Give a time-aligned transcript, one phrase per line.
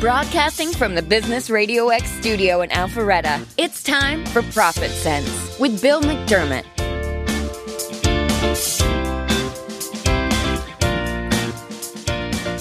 [0.00, 6.64] Broadcasting from the Business RadioX studio in Alpharetta, it's time for ProfitSense with Bill McDermott.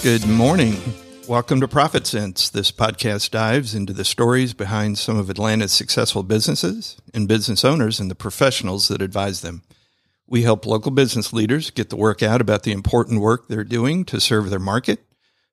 [0.03, 0.75] Good morning.
[1.29, 2.51] Welcome to ProfitSense.
[2.51, 8.01] This podcast dives into the stories behind some of Atlanta's successful businesses and business owners
[8.01, 9.61] and the professionals that advise them.
[10.27, 14.03] We help local business leaders get the word out about the important work they're doing
[14.05, 15.05] to serve their market,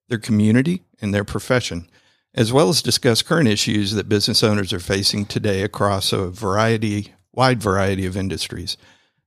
[0.09, 1.89] their community, and their profession,
[2.35, 7.15] as well as discuss current issues that business owners are facing today across a variety,
[7.33, 8.77] wide variety of industries.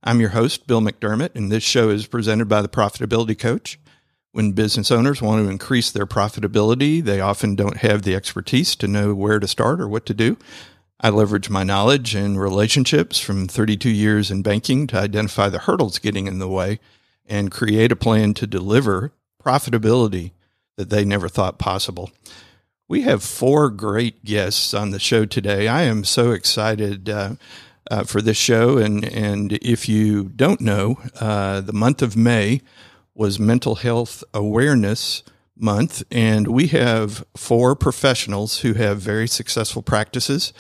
[0.04, 3.80] I'm your host, Bill McDermott, and this show is presented by the Profitability Coach.
[4.32, 8.88] When business owners want to increase their profitability, they often don't have the expertise to
[8.88, 10.38] know where to start or what to do.
[11.02, 15.98] I leverage my knowledge and relationships from 32 years in banking to identify the hurdles
[15.98, 16.80] getting in the way
[17.26, 20.32] and create a plan to deliver profitability
[20.80, 22.10] that they never thought possible.
[22.88, 25.68] We have four great guests on the show today.
[25.68, 27.36] I am so excited uh,
[27.92, 28.78] uh, for this show.
[28.78, 32.62] And, and if you don't know, uh, the month of May
[33.14, 35.22] was Mental Health Awareness
[35.54, 36.02] Month.
[36.10, 40.54] And we have four professionals who have very successful practices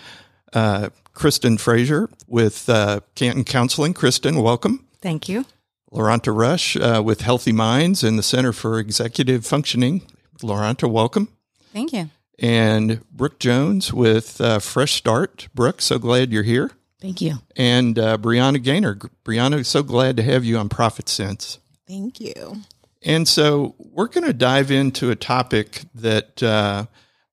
[0.51, 3.93] uh, Kristen Fraser with uh, Canton Counseling.
[3.93, 4.85] Kristen, welcome.
[5.01, 5.45] Thank you.
[5.91, 10.03] Laronta Rush uh, with Healthy Minds and the Center for Executive Functioning.
[10.41, 11.29] Laronta, welcome.
[11.73, 12.09] Thank you.
[12.37, 15.47] And Brooke Jones with uh, Fresh Start.
[15.53, 16.71] Brooke, so glad you're here.
[17.01, 17.35] Thank you.
[17.55, 18.95] And uh, Brianna Gaynor.
[19.25, 21.57] Brianna, so glad to have you on ProfitSense.
[21.87, 22.63] Thank you.
[23.01, 26.85] And so we're going to dive into a topic that uh,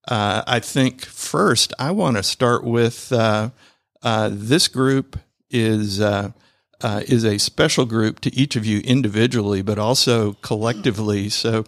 [0.08, 3.50] uh, I think first, I want to start with uh,
[4.02, 5.18] uh, this group
[5.50, 6.00] is
[6.82, 11.28] uh, uh, is a special group to each of you individually, but also collectively.
[11.28, 11.64] So,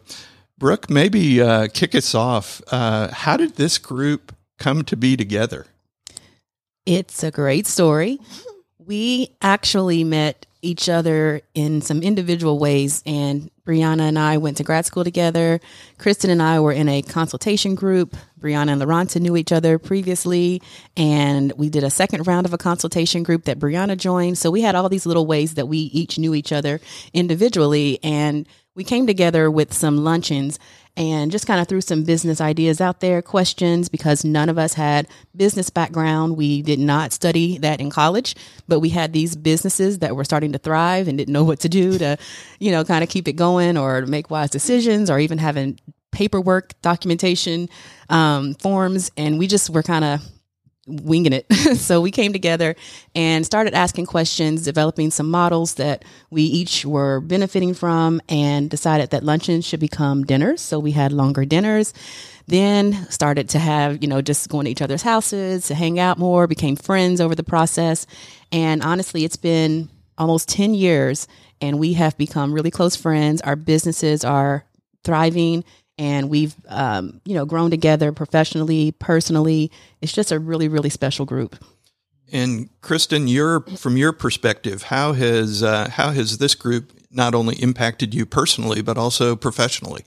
[0.59, 2.62] Brooke, maybe uh, kick us off.
[2.70, 5.67] how did this group come to be together?
[6.87, 8.19] It's a great story.
[8.78, 13.03] We actually met each other in some individual ways.
[13.07, 15.61] And Brianna and I went to grad school together.
[15.99, 18.17] Kristen and I were in a consultation group.
[18.41, 20.63] Brianna and Laronta knew each other previously.
[20.97, 24.39] And we did a second round of a consultation group that Brianna joined.
[24.39, 26.81] So we had all these little ways that we each knew each other
[27.13, 27.99] individually.
[28.03, 28.47] And
[28.78, 30.56] we came together with some luncheons
[30.97, 34.75] and just kind of threw some business ideas out there, questions, because none of us
[34.75, 36.37] had business background.
[36.37, 38.37] We did not study that in college,
[38.69, 41.69] but we had these businesses that were starting to thrive and didn't know what to
[41.69, 42.19] do to,
[42.61, 45.81] you know, kind of keep it going or make wise decisions or even having
[46.12, 47.69] paperwork, documentation,
[48.10, 49.10] um, forms.
[49.16, 50.21] And we just were kind of
[50.88, 51.53] winging it.
[51.76, 52.75] so we came together
[53.15, 59.10] and started asking questions, developing some models that we each were benefiting from, and decided
[59.10, 60.60] that luncheons should become dinners.
[60.60, 61.94] So we had longer dinners.
[62.47, 66.19] Then started to have, you know, just going to each other's houses to hang out
[66.19, 68.06] more, became friends over the process.
[68.50, 71.28] And honestly, it's been almost 10 years
[71.60, 73.41] and we have become really close friends.
[73.43, 74.65] Our businesses are
[75.04, 75.65] thriving
[75.98, 79.70] and we've um, you know grown together professionally personally.
[80.00, 81.56] It's just a really really special group.
[82.32, 87.56] And kristen your from your perspective how has uh, how has this group not only
[87.56, 90.04] impacted you personally but also professionally?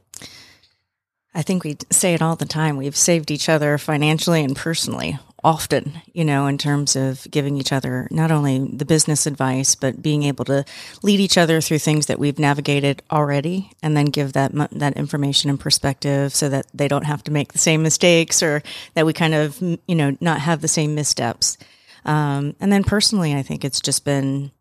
[1.34, 2.76] I think we say it all the time.
[2.76, 7.72] We've saved each other financially and personally often, you know, in terms of giving each
[7.72, 10.64] other not only the business advice, but being able to
[11.02, 15.50] lead each other through things that we've navigated already and then give that, that information
[15.50, 18.62] and perspective so that they don't have to make the same mistakes or
[18.94, 21.58] that we kind of, you know, not have the same missteps.
[22.06, 24.52] Um, and then personally, I think it's just been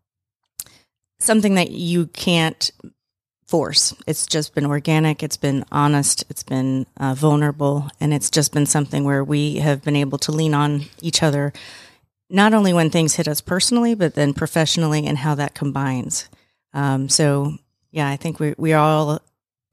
[1.18, 2.70] something that you can't
[3.50, 3.92] force.
[4.06, 8.64] It's just been organic, it's been honest, it's been uh, vulnerable, and it's just been
[8.64, 11.52] something where we have been able to lean on each other,
[12.30, 16.28] not only when things hit us personally, but then professionally and how that combines.
[16.72, 17.56] Um, so,
[17.90, 19.20] yeah, I think we, we all,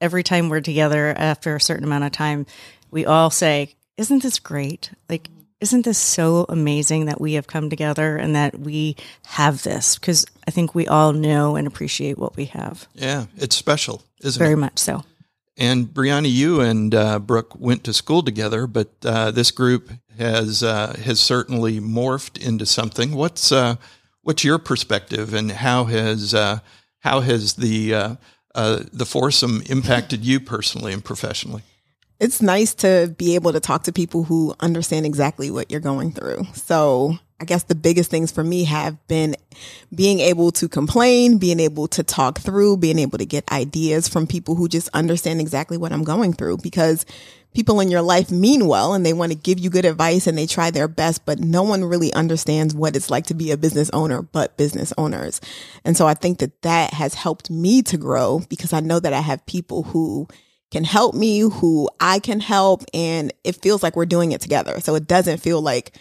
[0.00, 2.46] every time we're together after a certain amount of time,
[2.90, 4.90] we all say, Isn't this great?
[5.08, 5.28] Like,
[5.60, 8.96] isn't this so amazing that we have come together and that we
[9.26, 9.98] have this?
[9.98, 12.86] Because I think we all know and appreciate what we have.
[12.94, 14.54] Yeah, it's special, isn't Very it?
[14.54, 15.04] Very much so.
[15.56, 20.62] And Brianna, you and uh, Brooke went to school together, but uh, this group has
[20.62, 23.12] uh, has certainly morphed into something.
[23.12, 23.74] What's uh,
[24.22, 26.60] what's your perspective, and how has uh,
[27.00, 28.16] how has the uh,
[28.54, 31.62] the foursome impacted you personally and professionally?
[32.20, 36.12] It's nice to be able to talk to people who understand exactly what you're going
[36.12, 36.44] through.
[36.54, 39.36] So I guess the biggest things for me have been
[39.94, 44.26] being able to complain, being able to talk through, being able to get ideas from
[44.26, 47.06] people who just understand exactly what I'm going through because
[47.54, 50.36] people in your life mean well and they want to give you good advice and
[50.36, 53.56] they try their best, but no one really understands what it's like to be a
[53.56, 55.40] business owner, but business owners.
[55.84, 59.12] And so I think that that has helped me to grow because I know that
[59.12, 60.26] I have people who
[60.70, 64.80] can help me, who I can help, and it feels like we're doing it together.
[64.80, 65.98] So it doesn't feel like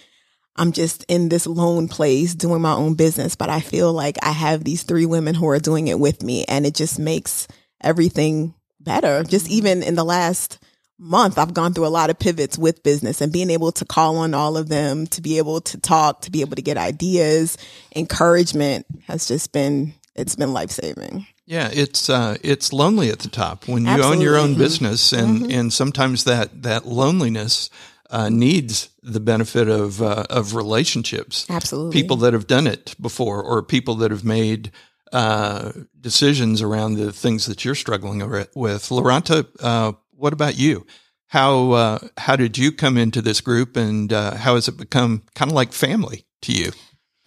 [0.57, 4.31] I'm just in this lone place doing my own business, but I feel like I
[4.31, 7.47] have these three women who are doing it with me and it just makes
[7.81, 9.23] everything better.
[9.23, 9.53] Just mm-hmm.
[9.53, 10.57] even in the last
[10.97, 14.17] month, I've gone through a lot of pivots with business and being able to call
[14.17, 17.57] on all of them to be able to talk, to be able to get ideas,
[17.95, 21.27] encouragement has just been, it's been life saving.
[21.47, 24.17] Yeah, it's uh, it's lonely at the top when you Absolutely.
[24.17, 24.59] own your own mm-hmm.
[24.59, 25.51] business, and mm-hmm.
[25.51, 27.69] and sometimes that that loneliness
[28.09, 31.45] uh, needs the benefit of uh, of relationships.
[31.49, 34.71] Absolutely, people that have done it before, or people that have made
[35.13, 38.19] uh, decisions around the things that you're struggling
[38.53, 38.89] with.
[38.89, 40.85] Laronta, uh, what about you?
[41.27, 45.23] How uh, how did you come into this group, and uh, how has it become
[45.33, 46.73] kind of like family to you?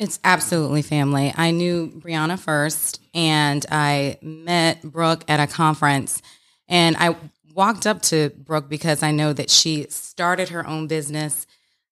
[0.01, 1.31] It's absolutely family.
[1.37, 6.23] I knew Brianna first, and I met Brooke at a conference,
[6.69, 7.17] and I
[7.55, 11.47] walked up to Brooke because I know that she started her own business.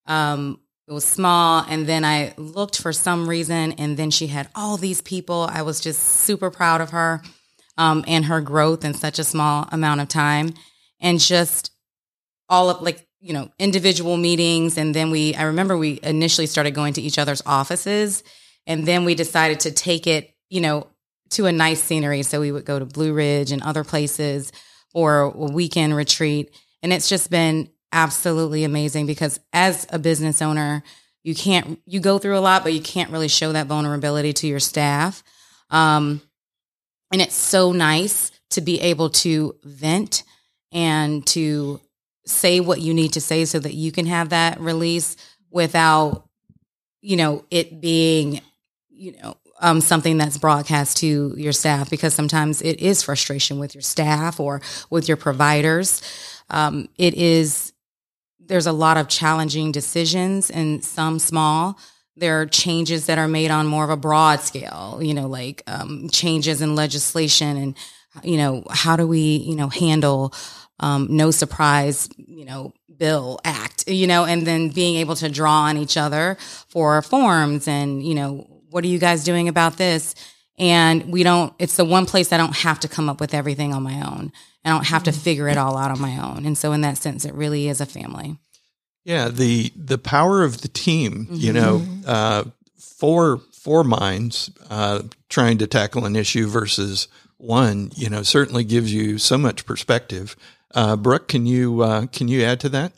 [0.07, 4.49] Um, it was small, and then I looked for some reason, and then she had
[4.55, 5.47] all these people.
[5.51, 7.21] I was just super proud of her
[7.77, 10.55] um, and her growth in such a small amount of time,
[10.99, 11.73] and just
[12.49, 14.79] all of like you know individual meetings.
[14.79, 18.23] And then we, I remember we initially started going to each other's offices,
[18.67, 20.87] and then we decided to take it, you know,
[21.31, 22.23] to a nice scenery.
[22.23, 24.53] So we would go to Blue Ridge and other places
[24.95, 26.55] or a weekend retreat.
[26.83, 30.83] And it's just been absolutely amazing because as a business owner,
[31.23, 34.47] you can't, you go through a lot, but you can't really show that vulnerability to
[34.47, 35.23] your staff.
[35.71, 36.23] Um,
[37.13, 40.23] and it's so nice to be able to vent
[40.73, 41.81] and to
[42.29, 45.17] say what you need to say so that you can have that release
[45.51, 46.29] without,
[47.01, 48.41] you know, it being,
[48.91, 53.75] you know, um, something that's broadcast to your staff because sometimes it is frustration with
[53.75, 54.61] your staff or
[54.91, 56.03] with your providers.
[56.51, 57.73] Um, it is,
[58.39, 61.79] there's a lot of challenging decisions and some small.
[62.17, 65.63] There are changes that are made on more of a broad scale, you know, like
[65.67, 67.77] um, changes in legislation and,
[68.23, 70.33] you know, how do we, you know, handle
[70.81, 75.63] um, no surprise, you know, bill act, you know, and then being able to draw
[75.63, 76.37] on each other
[76.69, 80.15] for forms and, you know, what are you guys doing about this?
[80.59, 83.73] And we don't, it's the one place I don't have to come up with everything
[83.73, 84.33] on my own.
[84.65, 85.21] I don't have to mm-hmm.
[85.21, 86.45] figure it all out on my own.
[86.45, 88.37] And so in that sense, it really is a family.
[89.05, 89.29] Yeah.
[89.29, 91.35] The, the power of the team, mm-hmm.
[91.35, 92.45] you know, uh,
[92.79, 98.93] four, four minds, uh, trying to tackle an issue versus one, you know, certainly gives
[98.93, 100.37] you so much perspective.
[100.75, 102.93] Uh, Brooke, can you, uh, can you add to that?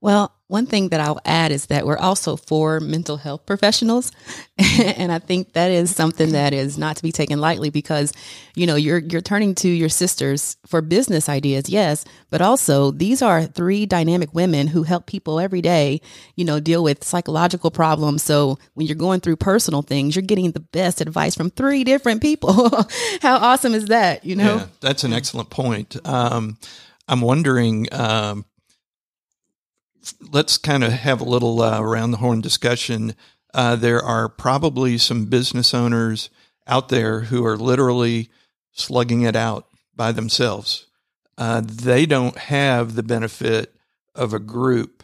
[0.00, 4.12] Well, one thing that I'll add is that we're also for mental health professionals.
[4.58, 8.12] and I think that is something that is not to be taken lightly because,
[8.54, 13.22] you know, you're you're turning to your sisters for business ideas, yes, but also these
[13.22, 16.02] are three dynamic women who help people every day,
[16.36, 18.22] you know, deal with psychological problems.
[18.22, 22.20] So when you're going through personal things, you're getting the best advice from three different
[22.20, 22.68] people.
[23.22, 24.56] How awesome is that, you know?
[24.56, 25.96] Yeah, that's an excellent point.
[26.06, 26.58] Um,
[27.08, 28.46] I'm wondering um,
[30.32, 33.14] let's kind of have a little uh, around the horn discussion.
[33.52, 36.30] Uh, there are probably some business owners
[36.66, 38.28] out there who are literally
[38.72, 40.86] slugging it out by themselves.
[41.36, 43.74] Uh, they don't have the benefit
[44.14, 45.02] of a group,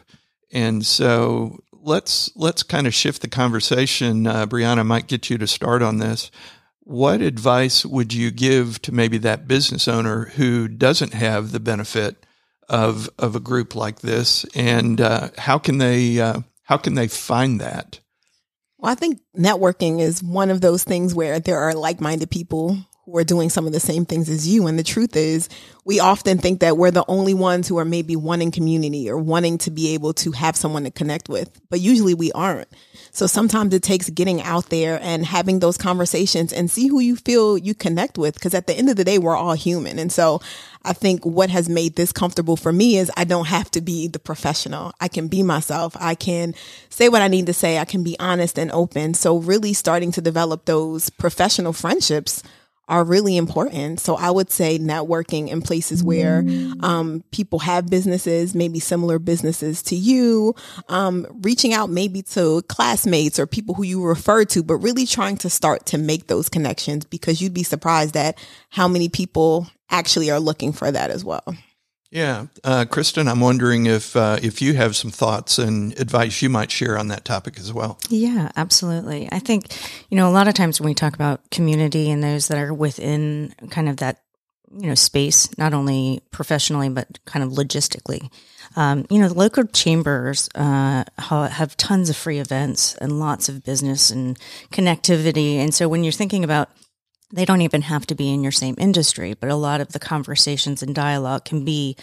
[0.51, 4.25] and so let's let's kind of shift the conversation.
[4.25, 6.31] Uh, Brianna might get you to start on this.
[6.83, 12.25] What advice would you give to maybe that business owner who doesn't have the benefit
[12.67, 17.07] of of a group like this, and uh, how can they uh, how can they
[17.07, 17.99] find that?
[18.77, 22.77] Well, I think networking is one of those things where there are like minded people
[23.05, 24.67] who are doing some of the same things as you.
[24.67, 25.49] And the truth is,
[25.85, 29.57] we often think that we're the only ones who are maybe wanting community or wanting
[29.59, 32.67] to be able to have someone to connect with, but usually we aren't.
[33.11, 37.15] So sometimes it takes getting out there and having those conversations and see who you
[37.15, 38.39] feel you connect with.
[38.39, 39.97] Cause at the end of the day, we're all human.
[39.97, 40.39] And so
[40.83, 44.07] I think what has made this comfortable for me is I don't have to be
[44.07, 44.93] the professional.
[45.01, 45.97] I can be myself.
[45.99, 46.53] I can
[46.89, 47.79] say what I need to say.
[47.79, 49.15] I can be honest and open.
[49.15, 52.43] So really starting to develop those professional friendships
[52.91, 54.01] are really important.
[54.01, 56.43] So I would say networking in places where
[56.81, 60.53] um, people have businesses, maybe similar businesses to you,
[60.89, 65.37] um, reaching out maybe to classmates or people who you refer to, but really trying
[65.37, 68.37] to start to make those connections because you'd be surprised at
[68.69, 71.55] how many people actually are looking for that as well.
[72.11, 76.49] Yeah, uh, Kristen, I'm wondering if uh, if you have some thoughts and advice you
[76.49, 77.97] might share on that topic as well.
[78.09, 79.29] Yeah, absolutely.
[79.31, 79.67] I think,
[80.09, 82.73] you know, a lot of times when we talk about community and those that are
[82.73, 84.23] within kind of that,
[84.77, 88.29] you know, space, not only professionally, but kind of logistically,
[88.75, 93.63] um, you know, the local chambers uh, have tons of free events and lots of
[93.63, 94.37] business and
[94.71, 95.55] connectivity.
[95.55, 96.69] And so when you're thinking about
[97.31, 99.99] they don't even have to be in your same industry, but a lot of the
[99.99, 101.95] conversations and dialogue can be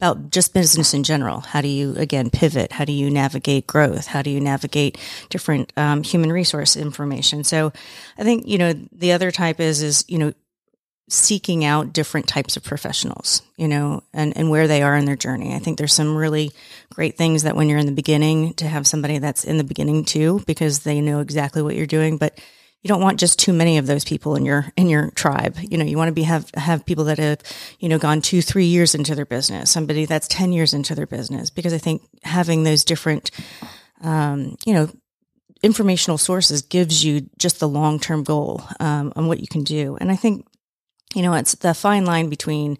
[0.00, 1.40] about just business in general.
[1.40, 2.72] How do you, again, pivot?
[2.72, 4.06] How do you navigate growth?
[4.06, 4.98] How do you navigate
[5.30, 7.44] different um, human resource information?
[7.44, 7.72] So
[8.18, 10.32] I think, you know, the other type is, is, you know,
[11.08, 15.16] seeking out different types of professionals, you know, and, and where they are in their
[15.16, 15.54] journey.
[15.54, 16.50] I think there's some really
[16.92, 20.04] great things that when you're in the beginning to have somebody that's in the beginning
[20.04, 22.16] too, because they know exactly what you're doing.
[22.16, 22.40] But
[22.84, 25.56] you don't want just too many of those people in your in your tribe.
[25.58, 27.40] You know, you want to be have have people that have
[27.80, 31.06] you know gone two three years into their business, somebody that's ten years into their
[31.06, 33.30] business, because I think having those different,
[34.02, 34.90] um, you know,
[35.62, 39.96] informational sources gives you just the long term goal um, on what you can do,
[39.98, 40.46] and I think
[41.14, 42.76] you know it's the fine line between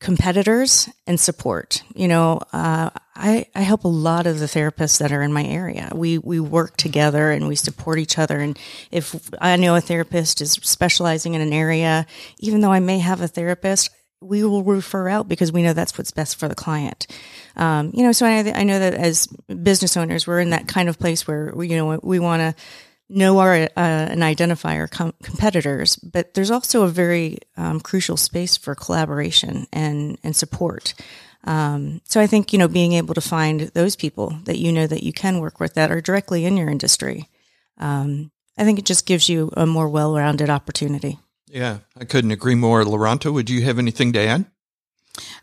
[0.00, 1.82] competitors and support.
[1.94, 5.44] You know, uh, I, I help a lot of the therapists that are in my
[5.44, 5.90] area.
[5.94, 8.40] We we work together and we support each other.
[8.40, 8.58] And
[8.90, 12.06] if I know a therapist is specializing in an area,
[12.38, 13.90] even though I may have a therapist,
[14.22, 17.06] we will refer out because we know that's what's best for the client.
[17.56, 20.88] Um, you know, so I, I know that as business owners, we're in that kind
[20.88, 22.62] of place where we, you know we want to
[23.10, 28.16] know our uh, and identify our com- competitors, but there's also a very um, crucial
[28.16, 30.94] space for collaboration and and support.
[31.44, 34.86] Um, so I think you know being able to find those people that you know
[34.86, 37.28] that you can work with that are directly in your industry,
[37.78, 41.18] um, I think it just gives you a more well-rounded opportunity.
[41.46, 42.84] Yeah, I couldn't agree more.
[42.84, 44.46] Laronta, would you have anything to add?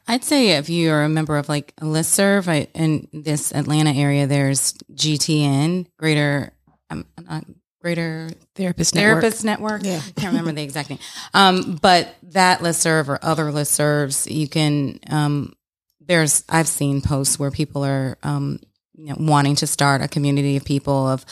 [0.07, 4.25] I'd say if you're a member of like a listserv I, in this Atlanta area,
[4.25, 6.53] there's GTN, Greater
[6.89, 7.41] um, uh,
[7.81, 9.21] Greater Therapist Network.
[9.21, 9.83] Therapist Network.
[9.83, 10.01] Yeah.
[10.05, 10.99] I can't remember the exact name.
[11.33, 15.53] Um, but that listserv or other listservs, you can, um,
[16.01, 18.59] there's, I've seen posts where people are, um,
[18.95, 21.23] you know, wanting to start a community of people of,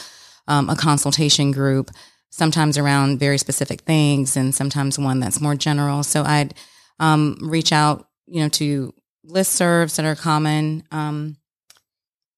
[0.46, 1.90] um, a consultation group,
[2.30, 6.04] sometimes around very specific things and sometimes one that's more general.
[6.04, 6.54] So I'd,
[7.00, 8.94] um, reach out, you know, to
[9.26, 11.38] listservs that are common, um,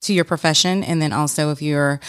[0.00, 0.82] to your profession.
[0.82, 2.00] And then also if you're,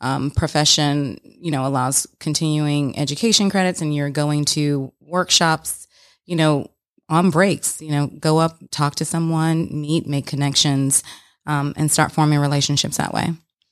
[0.00, 5.86] um, profession, you know, allows continuing education credits and you're going to workshops,
[6.24, 6.70] you know,
[7.08, 11.02] on breaks, you know, go up, talk to someone, meet, make connections,
[11.46, 13.30] um, and start forming relationships that way.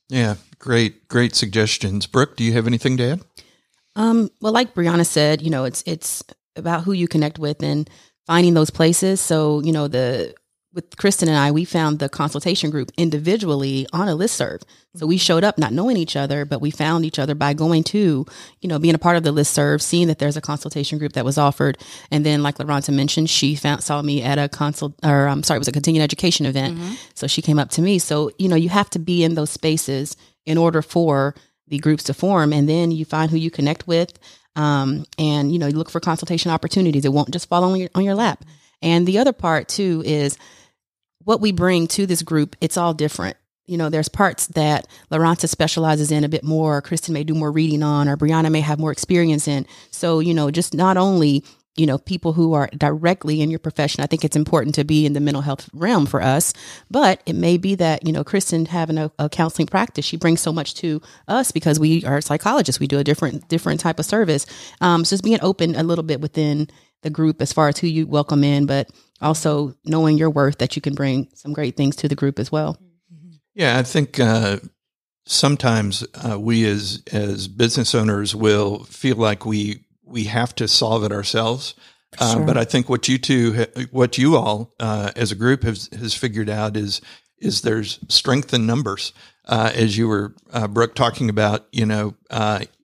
[0.09, 2.07] Yeah, great, great suggestions.
[2.07, 3.21] Brooke, do you have anything to add?
[3.95, 6.23] Um, well, like Brianna said, you know, it's it's
[6.55, 7.89] about who you connect with and
[8.27, 9.21] finding those places.
[9.21, 10.35] So, you know, the
[10.77, 14.63] with Kristen and I, we found the consultation group individually on a listserv.
[14.95, 17.83] So we showed up not knowing each other, but we found each other by going
[17.85, 18.27] to,
[18.61, 21.25] you know, being a part of the listserv, seeing that there's a consultation group that
[21.25, 21.79] was offered.
[22.11, 25.57] And then, like Laronta mentioned, she found, saw me at a consult, or I'm sorry,
[25.57, 26.77] it was a continuing education event.
[26.77, 26.95] Mm-hmm.
[27.15, 27.99] So she came up to me.
[27.99, 30.15] So, you know, you have to be in those spaces
[30.45, 31.35] in order for
[31.67, 32.53] the groups to form.
[32.53, 34.19] And then you find who you connect with.
[34.57, 37.07] Um, and, you know, you look for consultation opportunities.
[37.07, 38.45] It won't just fall on your, on your lap.
[38.83, 40.37] And the other part too is,
[41.27, 43.37] what we bring to this group, it's all different.
[43.67, 47.51] You know, there's parts that Laronta specializes in a bit more, Kristen may do more
[47.51, 49.67] reading on, or Brianna may have more experience in.
[49.91, 51.45] So, you know, just not only
[51.77, 54.03] you know, people who are directly in your profession.
[54.03, 56.55] I think it's important to be in the mental health realm for us,
[56.91, 60.41] but it may be that, you know, Kristen having a, a, counseling practice, she brings
[60.41, 62.81] so much to us because we are psychologists.
[62.81, 64.47] We do a different, different type of service.
[64.81, 66.69] Um, so just being open a little bit within
[67.03, 68.89] the group as far as who you welcome in, but
[69.21, 72.53] also knowing your worth that you can bring some great things to the group as
[72.53, 72.79] well.
[73.55, 74.59] Yeah, I think uh,
[75.25, 81.05] sometimes uh, we as as business owners will feel like we we have to solve
[81.05, 81.75] it ourselves.
[82.19, 82.47] Uh, sure.
[82.47, 86.15] but I think what you two, what you all uh, as a group has has
[86.15, 87.01] figured out is
[87.39, 89.13] is there's strength in numbers.
[89.47, 92.15] Uh, as you were uh, Brooke talking about, you know,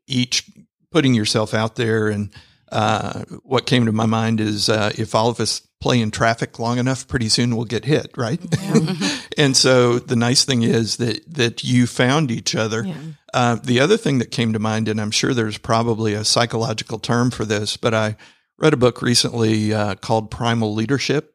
[0.07, 0.49] each
[0.91, 2.31] putting yourself out there and
[2.73, 6.59] uh, what came to my mind is uh, if all of us play in traffic
[6.59, 8.41] long enough, pretty soon we'll get hit, right?
[8.63, 9.09] Yeah.
[9.37, 12.85] and so the nice thing is that that you found each other.
[12.85, 12.95] Yeah.
[13.35, 16.99] Uh, the other thing that came to mind, and I'm sure there's probably a psychological
[16.99, 18.17] term for this, but I
[18.59, 21.35] read a book recently uh, called Primal Leadership.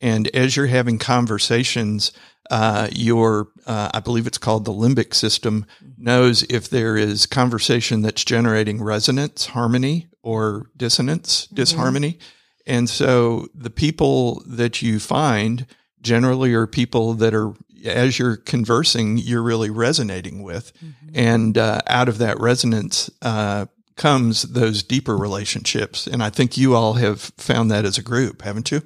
[0.00, 2.12] And as you're having conversations,
[2.50, 8.02] uh, your, uh, I believe it's called the limbic system, knows if there is conversation
[8.02, 12.18] that's generating resonance, harmony, or dissonance, disharmony.
[12.66, 15.66] And so the people that you find
[16.00, 17.54] generally are people that are,
[17.84, 20.72] as you're conversing, you're really resonating with.
[21.14, 23.66] And uh, out of that resonance uh,
[23.96, 26.06] comes those deeper relationships.
[26.06, 28.82] And I think you all have found that as a group, haven't you?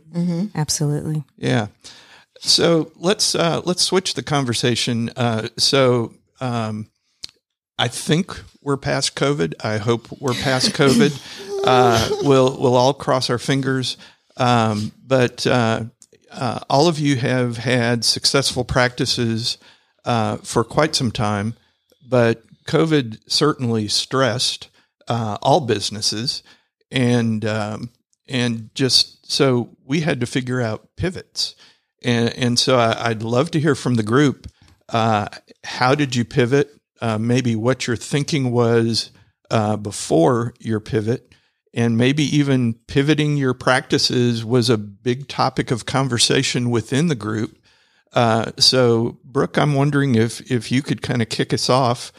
[0.54, 1.24] Absolutely.
[1.36, 1.68] Yeah.
[2.40, 5.10] So let's uh, let's switch the conversation.
[5.16, 6.88] Uh, so um,
[7.78, 9.54] I think we're past COVID.
[9.64, 11.64] I hope we're past COVID.
[11.64, 13.96] Uh, we'll we'll all cross our fingers.
[14.36, 15.84] Um, but uh,
[16.30, 19.58] uh, all of you have had successful practices
[20.04, 21.54] uh, for quite some time,
[22.06, 24.68] but COVID certainly stressed
[25.08, 26.42] uh, all businesses,
[26.90, 27.90] and um,
[28.28, 31.54] and just so we had to figure out pivots,
[32.02, 34.46] and and so I, I'd love to hear from the group.
[34.88, 35.28] Uh,
[35.64, 36.77] how did you pivot?
[37.00, 39.10] Uh, maybe what your thinking was
[39.50, 41.32] uh, before your pivot,
[41.74, 47.58] and maybe even pivoting your practices was a big topic of conversation within the group.
[48.12, 52.12] Uh, so, Brooke, I'm wondering if if you could kind of kick us off.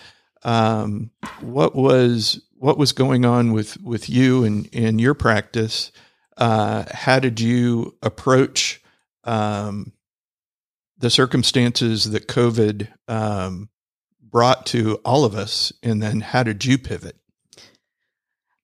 [0.43, 5.91] Um, what was what was going on with with you and and your practice?
[6.37, 8.81] Uh, how did you approach
[9.25, 9.91] um,
[10.97, 13.69] the circumstances that COVID um,
[14.31, 17.15] brought to all of us, and then how did you pivot?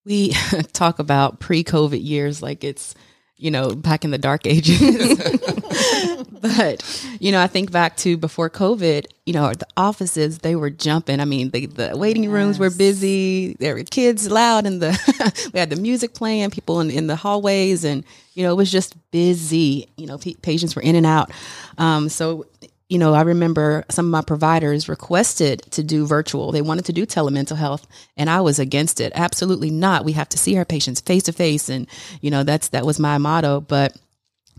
[0.06, 0.34] We
[0.74, 2.96] talk about pre-COVID years like it's,
[3.38, 4.80] you know, back in the dark ages.
[6.42, 10.70] but, you know, I think back to before COVID, you know, the offices, they were
[10.70, 11.20] jumping.
[11.20, 13.56] I mean, the, the waiting rooms were busy.
[13.60, 17.16] There were kids loud and the, we had the music playing, people in, in the
[17.16, 18.06] hallways and,
[18.36, 19.90] you know, it was just busy.
[19.98, 21.32] You know, p- patients were in and out.
[21.78, 22.46] Um, so
[22.88, 26.52] you know, I remember some of my providers requested to do virtual.
[26.52, 29.12] They wanted to do telemental health and I was against it.
[29.16, 30.06] Absolutely not.
[30.06, 31.68] We have to see our patients face to face.
[31.68, 31.88] And,
[32.22, 33.60] you know, that's, that was my motto.
[33.60, 33.98] But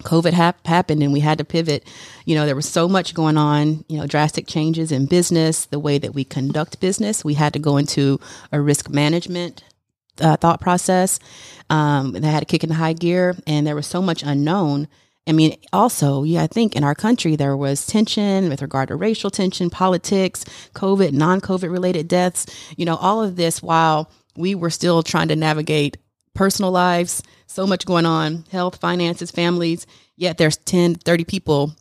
[0.00, 1.86] COVID hap- happened and we had to pivot.
[2.24, 5.78] You know, there was so much going on, you know, drastic changes in business, the
[5.78, 7.24] way that we conduct business.
[7.24, 8.18] We had to go into
[8.50, 9.62] a risk management
[10.20, 11.20] uh, thought process.
[11.70, 14.88] Um, had to kick in high gear and there was so much unknown
[15.26, 18.96] I mean, also, yeah, I think in our country there was tension with regard to
[18.96, 24.54] racial tension, politics, COVID, non COVID related deaths, you know, all of this while we
[24.54, 25.96] were still trying to navigate
[26.34, 29.86] personal lives, so much going on, health, finances, families,
[30.16, 31.74] yet there's 10, 30 people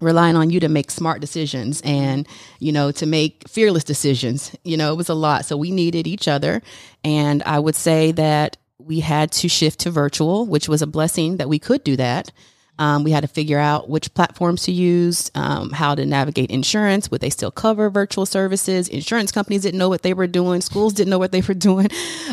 [0.00, 2.28] relying on you to make smart decisions and
[2.60, 4.54] you know to make fearless decisions.
[4.62, 5.44] You know it was a lot.
[5.44, 6.62] So we needed each other.
[7.04, 11.38] And i would say that we had to shift to virtual which was a blessing
[11.38, 12.30] that we could do that
[12.78, 17.10] um, we had to figure out which platforms to use, um, how to navigate insurance.
[17.10, 18.88] Would they still cover virtual services?
[18.88, 20.60] Insurance companies didn't know what they were doing.
[20.60, 21.88] Schools didn't know what they were doing.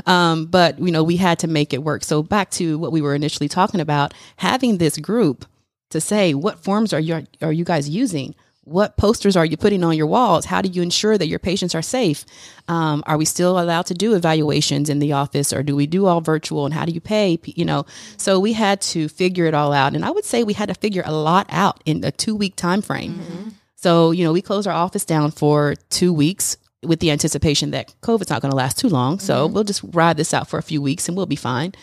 [0.05, 2.03] Um, but, you know, we had to make it work.
[2.03, 5.45] So back to what we were initially talking about, having this group
[5.89, 8.35] to say, what forms are you, are you guys using?
[8.65, 10.45] What posters are you putting on your walls?
[10.45, 12.25] How do you ensure that your patients are safe?
[12.67, 16.07] Um, are we still allowed to do evaluations in the office or do we do
[16.07, 17.39] all virtual and how do you pay?
[17.45, 17.85] You know,
[18.17, 19.95] so we had to figure it all out.
[19.95, 22.55] And I would say we had to figure a lot out in a two week
[22.55, 23.13] time frame.
[23.13, 23.49] Mm-hmm.
[23.75, 27.93] So, you know, we closed our office down for two weeks with the anticipation that
[28.01, 29.19] COVID's not going to last too long.
[29.19, 29.53] So mm-hmm.
[29.53, 31.73] we'll just ride this out for a few weeks and we'll be fine.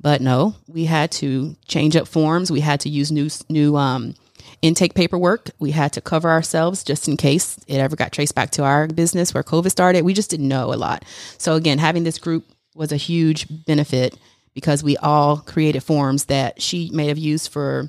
[0.00, 2.52] But no, we had to change up forms.
[2.52, 4.14] We had to use new, new, um,
[4.62, 5.50] intake paperwork.
[5.58, 8.86] We had to cover ourselves just in case it ever got traced back to our
[8.88, 10.04] business where COVID started.
[10.04, 11.04] We just didn't know a lot.
[11.38, 12.44] So again, having this group
[12.74, 14.16] was a huge benefit
[14.54, 17.88] because we all created forms that she may have used for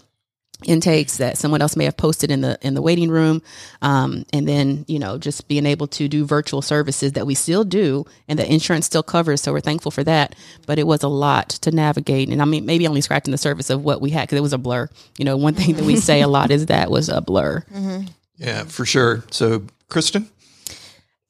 [0.66, 3.42] intakes that someone else may have posted in the in the waiting room
[3.82, 7.64] um, and then you know just being able to do virtual services that we still
[7.64, 9.42] do and the insurance still covers.
[9.42, 10.36] So we're thankful for that.
[10.66, 12.30] But it was a lot to navigate.
[12.30, 14.54] And i mean maybe only scratching the surface of what we had because it was
[14.54, 14.90] a blur.
[15.18, 17.62] You know one thing that we say a lot is that was a blur.
[17.74, 18.08] Mm-hmm.
[18.38, 19.24] yeah for sure.
[19.32, 20.30] So kristen?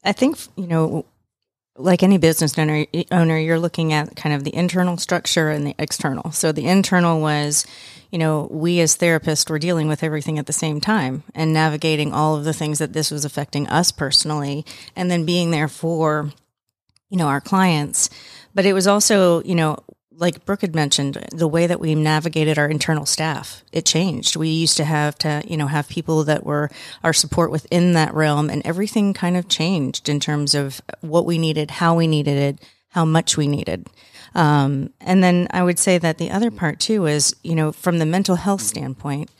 [0.02, 1.04] I think you know
[1.76, 5.74] like any business owner, owner, you're looking at kind of the internal structure and the
[5.78, 6.32] external.
[6.32, 7.66] So the internal was,
[8.10, 12.12] you know, we as therapists were dealing with everything at the same time and navigating
[12.12, 14.64] all of the things that this was affecting us personally
[14.96, 16.32] and then being there for,
[17.08, 18.10] you know, our clients.
[18.54, 19.78] But it was also, you know,
[20.20, 24.36] like Brooke had mentioned, the way that we navigated our internal staff, it changed.
[24.36, 26.70] We used to have to, you know, have people that were
[27.02, 31.38] our support within that realm and everything kind of changed in terms of what we
[31.38, 32.58] needed, how we needed it,
[32.90, 33.86] how much we needed.
[34.34, 37.98] Um, and then I would say that the other part too is, you know, from
[37.98, 39.30] the mental health standpoint,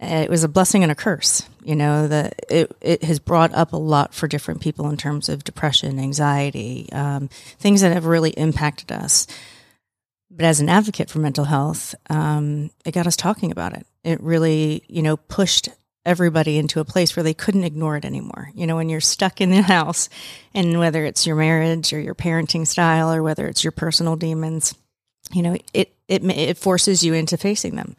[0.00, 1.48] it was a blessing and a curse.
[1.62, 5.28] You know, that it, it has brought up a lot for different people in terms
[5.28, 7.28] of depression, anxiety, um,
[7.60, 9.28] things that have really impacted us.
[10.34, 13.86] But as an advocate for mental health, um, it got us talking about it.
[14.02, 15.68] It really, you know, pushed
[16.04, 18.50] everybody into a place where they couldn't ignore it anymore.
[18.54, 20.08] You know, when you're stuck in the house,
[20.54, 24.74] and whether it's your marriage or your parenting style or whether it's your personal demons,
[25.32, 27.94] you know, it it it forces you into facing them.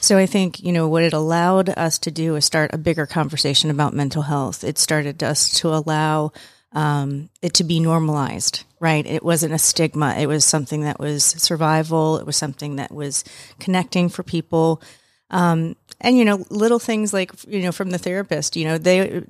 [0.00, 3.06] So I think, you know, what it allowed us to do is start a bigger
[3.06, 4.62] conversation about mental health.
[4.62, 6.32] It started us to allow
[6.76, 9.04] um, it to be normalized, right?
[9.06, 10.14] It wasn't a stigma.
[10.18, 12.18] It was something that was survival.
[12.18, 13.24] It was something that was
[13.58, 14.82] connecting for people.
[15.30, 19.24] Um, and, you know, little things like, you know, from the therapist, you know, they,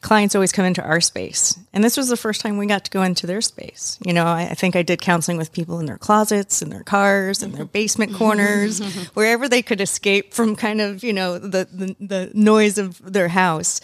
[0.00, 1.58] clients always come into our space.
[1.72, 3.98] And this was the first time we got to go into their space.
[4.06, 6.84] You know, I, I think I did counseling with people in their closets, in their
[6.84, 8.78] cars, in their basement corners,
[9.14, 13.28] wherever they could escape from kind of, you know, the, the, the noise of their
[13.28, 13.80] house.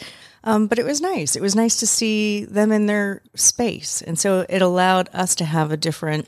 [0.49, 1.37] Um, but it was nice.
[1.37, 4.01] It was nice to see them in their space.
[4.01, 6.27] And so it allowed us to have a different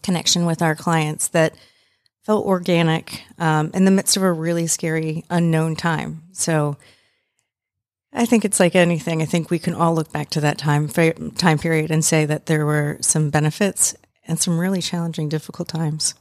[0.00, 1.56] connection with our clients that
[2.22, 6.22] felt organic um, in the midst of a really scary, unknown time.
[6.30, 6.76] So,
[8.12, 9.22] I think it's like anything.
[9.22, 12.46] I think we can all look back to that time time period and say that
[12.46, 13.94] there were some benefits
[14.26, 16.14] and some really challenging, difficult times.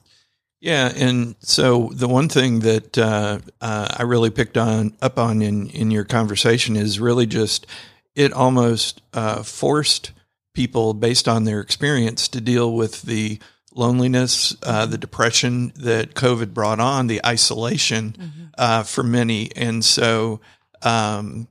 [0.60, 5.42] Yeah, and so the one thing that uh, uh, I really picked on up on
[5.42, 7.68] in in your conversation is really just
[8.16, 10.12] it almost uh, forced
[10.54, 13.40] people based on their experience to deal with the
[13.76, 18.44] loneliness, uh, the depression that COVID brought on, the isolation mm-hmm.
[18.58, 20.42] Uh, for many, and so.
[20.82, 21.48] Um,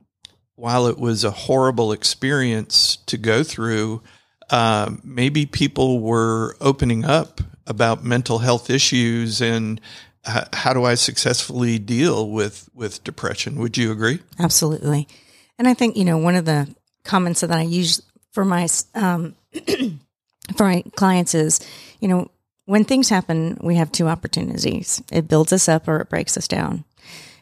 [0.55, 4.01] while it was a horrible experience to go through,
[4.49, 9.79] uh, maybe people were opening up about mental health issues and
[10.23, 13.55] how do I successfully deal with with depression?
[13.59, 14.19] Would you agree?
[14.39, 15.07] Absolutely,
[15.57, 16.67] and I think you know one of the
[17.03, 18.01] comments that I use
[18.31, 19.35] for my um,
[20.57, 21.61] for my clients is,
[22.01, 22.29] you know,
[22.65, 26.47] when things happen, we have two opportunities: it builds us up or it breaks us
[26.47, 26.83] down.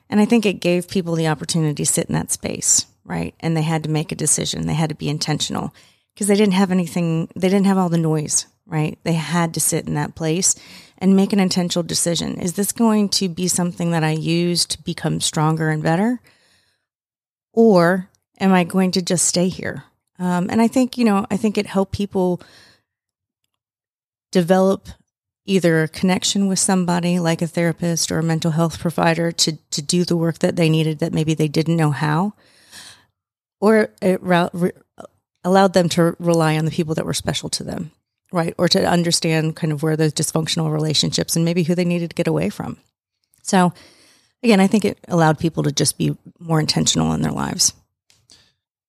[0.07, 3.35] And I think it gave people the opportunity to sit in that space right?
[3.39, 4.65] And they had to make a decision.
[4.65, 5.73] They had to be intentional
[6.13, 8.97] because they didn't have anything, they didn't have all the noise, right?
[9.03, 10.55] They had to sit in that place
[10.97, 12.39] and make an intentional decision.
[12.39, 16.19] Is this going to be something that I use to become stronger and better?
[17.53, 19.83] Or am I going to just stay here?
[20.17, 22.41] Um, and I think, you know, I think it helped people
[24.31, 24.87] develop
[25.45, 29.81] either a connection with somebody like a therapist or a mental health provider to, to
[29.81, 32.33] do the work that they needed that maybe they didn't know how
[33.59, 34.21] or it
[35.43, 37.91] allowed them to rely on the people that were special to them,
[38.31, 38.53] right?
[38.57, 42.15] Or to understand kind of where those dysfunctional relationships and maybe who they needed to
[42.15, 42.77] get away from.
[43.41, 43.73] So,
[44.43, 47.73] again, I think it allowed people to just be more intentional in their lives.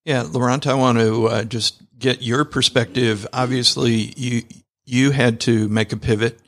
[0.05, 3.27] Yeah, Laurent, I want to uh, just get your perspective.
[3.33, 4.43] Obviously, you
[4.85, 6.39] you had to make a pivot.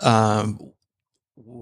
[0.00, 0.72] Um,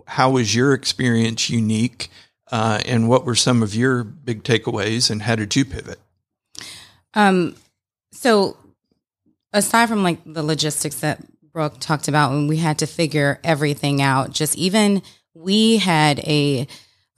[0.06, 2.10] how was your experience unique,
[2.52, 5.98] uh, and what were some of your big takeaways, and how did you pivot?
[7.14, 7.56] Um,
[8.12, 8.58] so
[9.52, 11.20] aside from like the logistics that
[11.52, 15.02] Brooke talked about, when we had to figure everything out, just even
[15.34, 16.66] we had a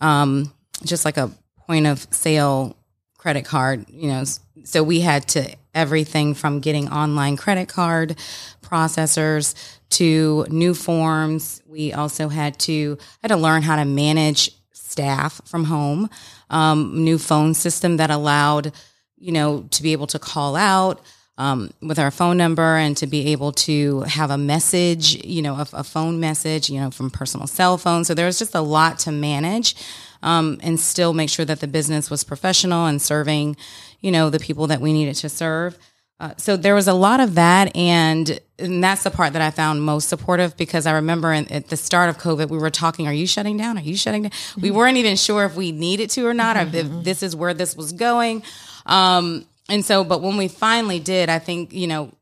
[0.00, 0.52] um,
[0.84, 1.30] just like a
[1.66, 2.76] point of sale
[3.16, 4.24] credit card, you know,
[4.64, 8.16] so we had to everything from getting online credit card
[8.62, 9.54] processors
[9.90, 11.62] to new forms.
[11.66, 16.08] We also had to had to learn how to manage staff from home.
[16.50, 18.72] Um, new phone system that allowed
[19.18, 21.00] you know, to be able to call out
[21.38, 25.54] um, with our phone number and to be able to have a message, you know,
[25.54, 28.04] a, a phone message, you know, from personal cell phone.
[28.04, 29.76] So there was just a lot to manage
[30.22, 33.56] um, and still make sure that the business was professional and serving,
[34.00, 35.78] you know, the people that we needed to serve.
[36.20, 39.52] Uh, so there was a lot of that, and, and that's the part that I
[39.52, 43.06] found most supportive because I remember in, at the start of COVID, we were talking,
[43.06, 43.78] "Are you shutting down?
[43.78, 44.60] Are you shutting down?" Mm-hmm.
[44.62, 46.74] We weren't even sure if we needed to or not, mm-hmm.
[46.74, 48.42] or if this is where this was going.
[48.84, 52.12] Um, and so, but when we finally did, I think, you know,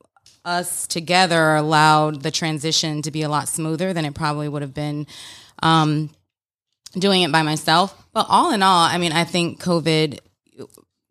[0.45, 4.75] us together allowed the transition to be a lot smoother than it probably would have
[4.75, 5.07] been
[5.63, 6.11] um,
[6.99, 8.07] doing it by myself.
[8.13, 10.21] But all in all, I mean, I think COVID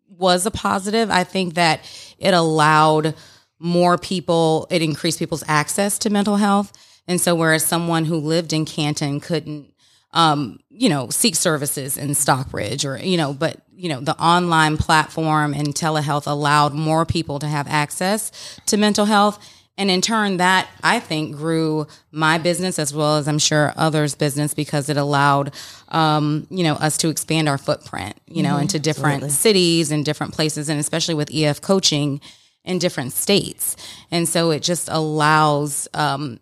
[0.08, 1.10] was a positive.
[1.10, 1.80] I think that
[2.18, 3.14] it allowed
[3.58, 6.72] more people, it increased people's access to mental health.
[7.08, 9.72] And so, whereas someone who lived in Canton couldn't,
[10.16, 14.78] um, you know, seek services in Stockbridge or, you know, but you know, the online
[14.78, 19.38] platform and telehealth allowed more people to have access to mental health.
[19.76, 24.14] And in turn, that I think grew my business as well as I'm sure others'
[24.14, 25.52] business because it allowed,
[25.88, 30.32] um, you know, us to expand our footprint, you know, into different cities and different
[30.32, 32.22] places, and especially with EF coaching
[32.64, 33.76] in different states.
[34.10, 36.40] And so it just allows, um,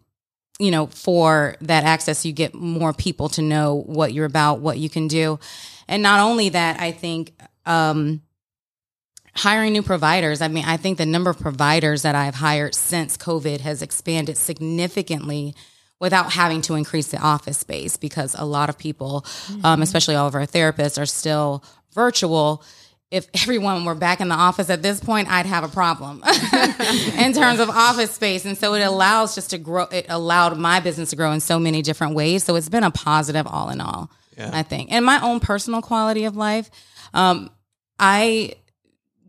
[0.58, 4.78] you know, for that access, you get more people to know what you're about, what
[4.78, 5.38] you can do.
[5.88, 7.34] And not only that, I think,
[7.66, 8.22] um,
[9.34, 10.40] hiring new providers.
[10.40, 14.36] I mean, I think the number of providers that I've hired since COVID has expanded
[14.36, 15.54] significantly
[15.98, 19.66] without having to increase the office space because a lot of people, mm-hmm.
[19.66, 22.62] um, especially all of our therapists, are still virtual.
[23.10, 26.22] If everyone were back in the office at this point, I'd have a problem
[27.18, 28.44] in terms of office space.
[28.44, 31.60] And so it allows just to grow, it allowed my business to grow in so
[31.60, 32.42] many different ways.
[32.42, 34.50] So it's been a positive all in all, yeah.
[34.52, 34.90] I think.
[34.90, 36.70] And my own personal quality of life,
[37.12, 37.50] um,
[37.98, 38.54] I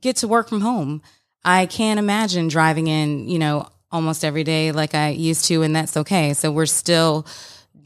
[0.01, 1.01] get to work from home.
[1.43, 5.75] I can't imagine driving in, you know, almost every day like I used to, and
[5.75, 6.33] that's okay.
[6.33, 7.25] So we're still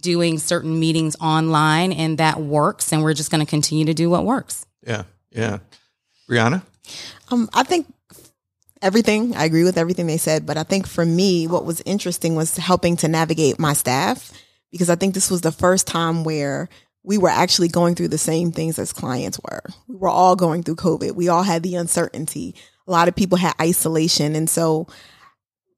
[0.02, 4.10] doing certain meetings online, and that works, and we're just going to continue to do
[4.10, 4.66] what works.
[4.86, 5.60] Yeah, yeah.
[6.30, 6.62] Brianna,
[7.32, 7.92] um, I think
[8.82, 9.36] everything.
[9.36, 12.58] I agree with everything they said, but I think for me, what was interesting was
[12.58, 14.32] helping to navigate my staff
[14.72, 16.70] because I think this was the first time where
[17.04, 19.64] we were actually going through the same things as clients were.
[19.88, 21.16] We were all going through COVID.
[21.16, 22.56] We all had the uncertainty.
[22.88, 24.36] A lot of people had isolation.
[24.36, 24.88] And so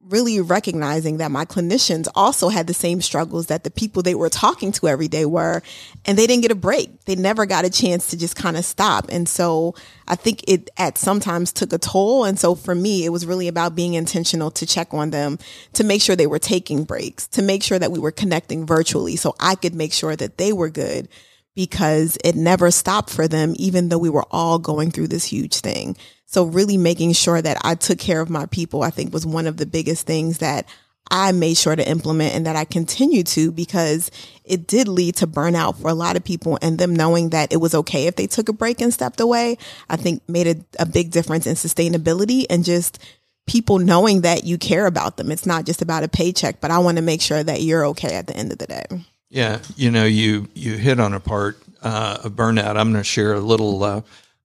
[0.08, 4.30] really recognizing that my clinicians also had the same struggles that the people they were
[4.30, 5.62] talking to every day were,
[6.06, 7.06] and they didn't get a break.
[7.06, 9.06] They never got a chance to just kind of stop.
[9.10, 9.76] And so
[10.08, 12.26] I think it at sometimes took a toll.
[12.26, 15.40] And so for me, it was really about being intentional to check on them,
[15.74, 19.16] to make sure they were taking breaks, to make sure that we were connecting virtually
[19.16, 21.08] so I could make sure that they were good
[21.56, 25.58] because it never stopped for them, even though we were all going through this huge
[25.58, 25.98] thing.
[26.32, 29.48] So really making sure that I took care of my people, I think was one
[29.48, 30.66] of the biggest things that
[31.10, 34.10] I made sure to implement and that I continue to because
[34.46, 37.58] it did lead to burnout for a lot of people and them knowing that it
[37.58, 39.58] was okay if they took a break and stepped away,
[39.90, 43.00] I think made a, a big difference in sustainability and just
[43.46, 45.32] people knowing that you care about them.
[45.32, 48.16] It's not just about a paycheck, but I want to make sure that you're okay
[48.16, 48.86] at the end of the day.
[49.30, 52.78] Yeah, you know, you you hit on a part uh, of burnout.
[52.78, 54.02] I'm going to share a little uh,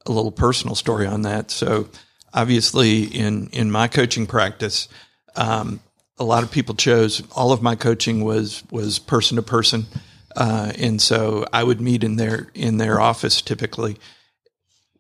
[0.07, 1.51] a little personal story on that.
[1.51, 1.89] So,
[2.33, 4.89] obviously, in in my coaching practice,
[5.37, 5.81] um,
[6.19, 9.87] a lot of people chose all of my coaching was was person to person,
[10.37, 13.97] uh, and so I would meet in their in their office typically.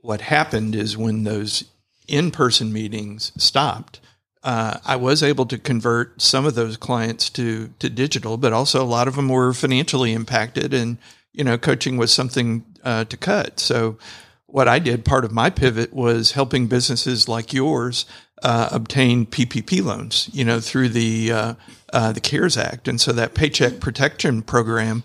[0.00, 1.64] What happened is when those
[2.06, 4.00] in person meetings stopped.
[4.44, 8.82] Uh, I was able to convert some of those clients to to digital, but also
[8.82, 10.98] a lot of them were financially impacted, and
[11.32, 13.60] you know, coaching was something uh, to cut.
[13.60, 13.98] So
[14.46, 18.06] what I did, part of my pivot was helping businesses like yours
[18.42, 21.54] uh, obtain PPP loans, you know, through the uh,
[21.92, 25.02] uh, the CARES Act, and so that Paycheck Protection Program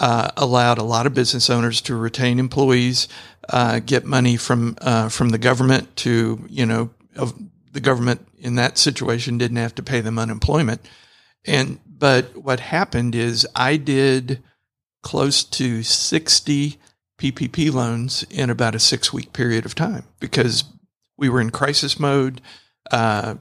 [0.00, 3.08] uh, allowed a lot of business owners to retain employees,
[3.48, 6.90] uh, get money from uh, from the government to, you know,
[7.72, 10.80] the government in that situation didn't have to pay them unemployment,
[11.46, 14.42] and but what happened is I did
[15.02, 16.78] close to sixty
[17.18, 20.64] PPP loans in about a six week period of time because
[21.16, 22.40] we were in crisis mode.
[22.90, 23.36] Uh,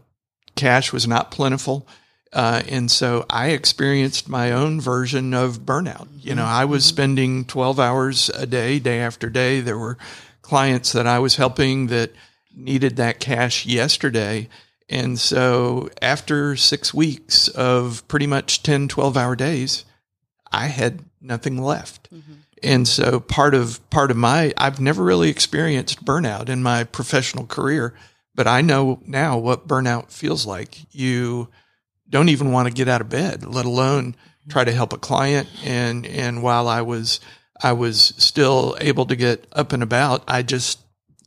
[0.55, 1.88] cash was not plentiful.
[2.31, 6.07] Uh, and so I experienced my own version of burnout.
[6.19, 6.95] You know, I was mm-hmm.
[6.95, 9.62] spending 12 hours a day, day after day.
[9.62, 9.97] There were
[10.41, 12.12] clients that I was helping that
[12.55, 14.49] needed that cash yesterday.
[14.89, 19.86] And so after six weeks of pretty much 10, 12 hour days,
[20.51, 22.12] I had nothing left.
[22.13, 22.33] Mm-hmm.
[22.63, 27.45] And so part of part of my I've never really experienced burnout in my professional
[27.45, 27.93] career,
[28.36, 30.78] but I know now what burnout feels like.
[30.93, 31.49] You
[32.10, 34.15] don't even want to get out of bed, let alone
[34.49, 37.19] try to help a client and and while I was
[37.62, 40.80] I was still able to get up and about, I just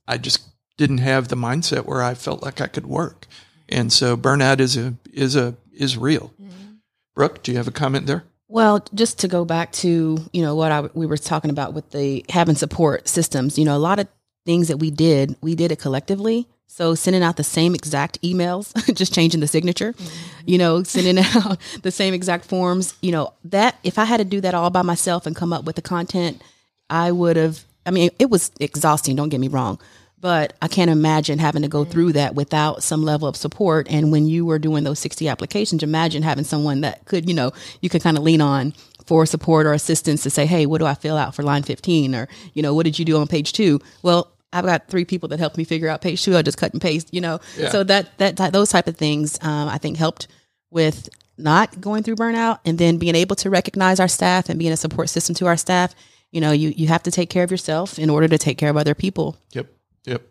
[0.07, 0.43] I just
[0.77, 3.27] didn't have the mindset where I felt like I could work.
[3.69, 6.33] And so burnout is a is a is real.
[6.41, 6.75] Mm-hmm.
[7.15, 8.25] Brooke, do you have a comment there?
[8.49, 11.91] Well, just to go back to you know what I, we were talking about with
[11.91, 14.09] the having support systems, you know, a lot of
[14.45, 16.47] things that we did, we did it collectively.
[16.69, 20.43] So sending out the same exact emails, just changing the signature, mm-hmm.
[20.47, 24.25] you know, sending out the same exact forms, you know, that if I had to
[24.25, 26.43] do that all by myself and come up with the content,
[26.89, 27.65] I would have.
[27.85, 29.15] I mean, it was exhausting.
[29.15, 29.79] Don't get me wrong,
[30.27, 31.93] but I can't imagine having to go mm-hmm.
[31.93, 33.87] through that without some level of support.
[33.89, 37.53] And when you were doing those 60 applications, imagine having someone that could, you know,
[37.81, 38.73] you could kind of lean on
[39.07, 42.13] for support or assistance to say, hey, what do I fill out for line 15?
[42.17, 43.81] Or, you know, what did you do on page two?
[44.03, 46.37] Well, I've got three people that helped me figure out page two.
[46.37, 47.39] I just cut and paste, you know.
[47.57, 47.69] Yeah.
[47.69, 50.27] So that, that, that those type of things, um, I think helped
[50.73, 51.09] with
[51.39, 54.77] not going through burnout and then being able to recognize our staff and being a
[54.77, 55.95] support system to our staff.
[56.33, 58.71] You know, you, you have to take care of yourself in order to take care
[58.71, 59.37] of other people.
[59.53, 59.69] Yep.
[60.07, 60.23] Yep.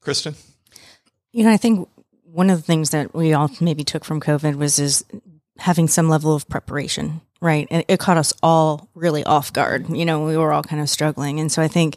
[0.00, 0.34] Kristen?
[1.32, 1.88] You know, I think
[2.24, 5.04] one of the things that we all maybe took from COVID was is
[5.58, 7.66] having some level of preparation, right?
[7.70, 9.88] And it caught us all really off guard.
[9.90, 11.40] You know, we were all kind of struggling.
[11.40, 11.96] And so I think,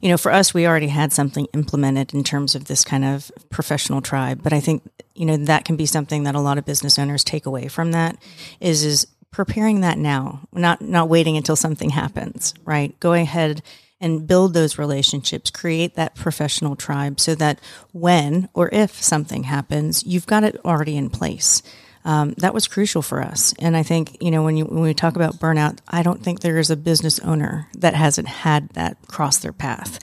[0.00, 3.30] you know, for us, we already had something implemented in terms of this kind of
[3.50, 4.42] professional tribe.
[4.42, 4.82] But I think,
[5.14, 7.92] you know, that can be something that a lot of business owners take away from
[7.92, 8.16] that
[8.60, 12.98] is, is preparing that now, not, not waiting until something happens, right?
[13.00, 13.62] Go ahead
[14.04, 17.58] and build those relationships, create that professional tribe so that
[17.92, 21.62] when or if something happens, you've got it already in place.
[22.04, 23.54] Um, that was crucial for us.
[23.58, 26.40] And I think, you know, when you, when we talk about burnout, I don't think
[26.40, 29.98] there is a business owner that hasn't had that cross their path.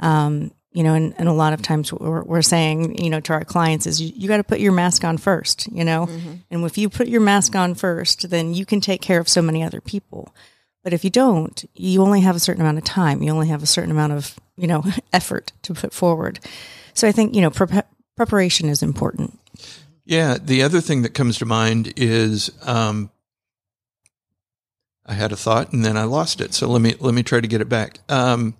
[0.00, 3.32] Um, you know, and, and a lot of times we're, we're saying, you know, to
[3.32, 6.34] our clients is you, you got to put your mask on first, you know, mm-hmm.
[6.50, 9.40] and if you put your mask on first, then you can take care of so
[9.40, 10.34] many other people.
[10.86, 13.20] But if you don't, you only have a certain amount of time.
[13.20, 16.38] You only have a certain amount of, you know, effort to put forward.
[16.94, 17.82] So I think, you know, pre-
[18.16, 19.36] preparation is important.
[20.04, 20.38] Yeah.
[20.40, 23.10] The other thing that comes to mind is, um,
[25.04, 26.54] I had a thought and then I lost it.
[26.54, 27.98] So let me, let me try to get it back.
[28.08, 28.54] Um,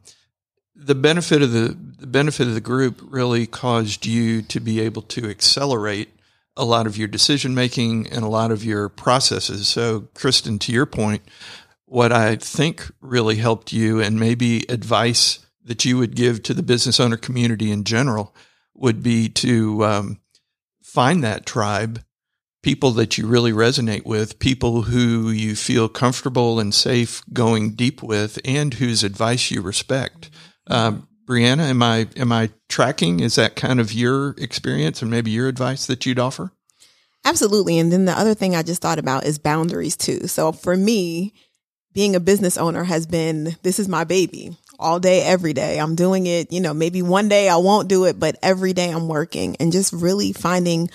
[0.74, 5.02] the benefit of the, the benefit of the group really caused you to be able
[5.02, 6.08] to accelerate
[6.56, 9.68] a lot of your decision making and a lot of your processes.
[9.68, 11.22] So, Kristen, to your point,
[11.86, 16.62] what I think really helped you and maybe advice that you would give to the
[16.62, 18.34] business owner community in general
[18.74, 20.20] would be to um,
[20.82, 22.02] find that tribe,
[22.62, 28.02] people that you really resonate with, people who you feel comfortable and safe going deep
[28.02, 30.30] with, and whose advice you respect.
[30.68, 33.20] Um, Brianna, am I am I tracking?
[33.20, 36.52] Is that kind of your experience and maybe your advice that you'd offer?
[37.24, 37.80] Absolutely.
[37.80, 40.28] And then the other thing I just thought about is boundaries too.
[40.28, 41.34] So for me,
[41.96, 45.80] being a business owner has been this is my baby all day, every day.
[45.80, 48.90] I'm doing it, you know, maybe one day I won't do it, but every day
[48.90, 50.90] I'm working and just really finding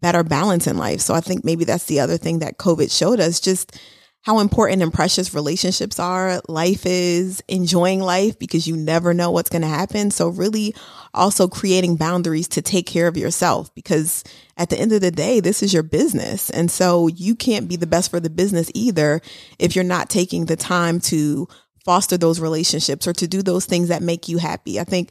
[0.00, 1.02] better balance in life.
[1.02, 3.78] So I think maybe that's the other thing that COVID showed us just
[4.22, 9.50] how important and precious relationships are, life is, enjoying life because you never know what's
[9.50, 10.10] going to happen.
[10.10, 10.74] So really
[11.12, 14.24] also creating boundaries to take care of yourself because
[14.56, 16.50] at the end of the day, this is your business.
[16.50, 19.20] And so you can't be the best for the business either
[19.58, 21.46] if you're not taking the time to
[21.84, 24.80] foster those relationships or to do those things that make you happy.
[24.80, 25.10] I think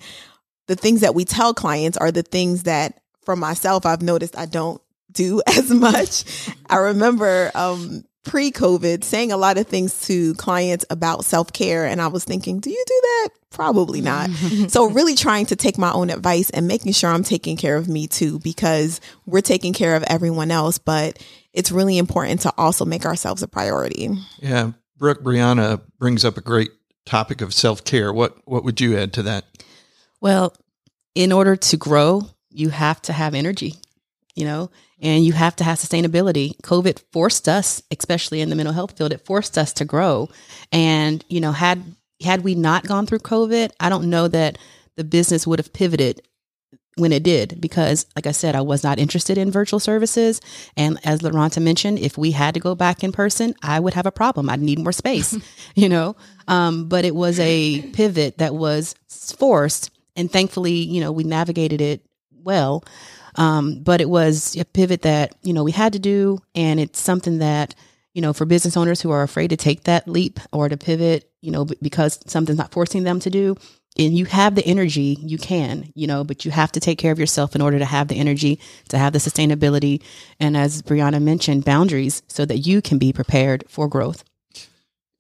[0.68, 4.46] the things that we tell clients are the things that for myself, I've noticed I
[4.46, 4.82] don't
[5.12, 6.50] do as much.
[6.70, 11.86] I remember um, pre COVID saying a lot of things to clients about self care.
[11.86, 13.30] And I was thinking, do you do that?
[13.52, 14.30] Probably not.
[14.68, 17.88] so, really trying to take my own advice and making sure I'm taking care of
[17.88, 20.78] me too, because we're taking care of everyone else.
[20.78, 24.10] But it's really important to also make ourselves a priority.
[24.40, 24.72] Yeah.
[24.98, 26.72] Brooke Brianna brings up a great
[27.06, 28.12] topic of self care.
[28.12, 29.46] What, what would you add to that?
[30.22, 30.56] Well,
[31.14, 33.76] in order to grow, you have to have energy,
[34.36, 36.56] you know, and you have to have sustainability.
[36.62, 40.30] COVID forced us, especially in the mental health field, it forced us to grow.
[40.72, 41.84] And, you know, had
[42.22, 44.58] had we not gone through COVID, I don't know that
[44.96, 46.22] the business would have pivoted
[46.98, 50.40] when it did because like I said, I was not interested in virtual services.
[50.78, 54.06] And as Laronta mentioned, if we had to go back in person, I would have
[54.06, 54.50] a problem.
[54.50, 55.38] I'd need more space,
[55.76, 56.16] you know?
[56.48, 58.96] Um, but it was a pivot that was
[59.38, 59.92] forced.
[60.16, 62.86] And thankfully, you know, we navigated it well.
[63.36, 66.40] Um, but it was a pivot that, you know, we had to do.
[66.54, 67.76] And it's something that,
[68.14, 71.30] you know, for business owners who are afraid to take that leap or to pivot,
[71.42, 73.56] you know, because something's not forcing them to do,
[73.98, 77.14] and you have the energy, you can, you know, but you have to take care
[77.14, 80.04] of yourself in order to have the energy, to have the sustainability.
[80.40, 84.26] And as Brianna mentioned, boundaries so that you can be prepared for growth.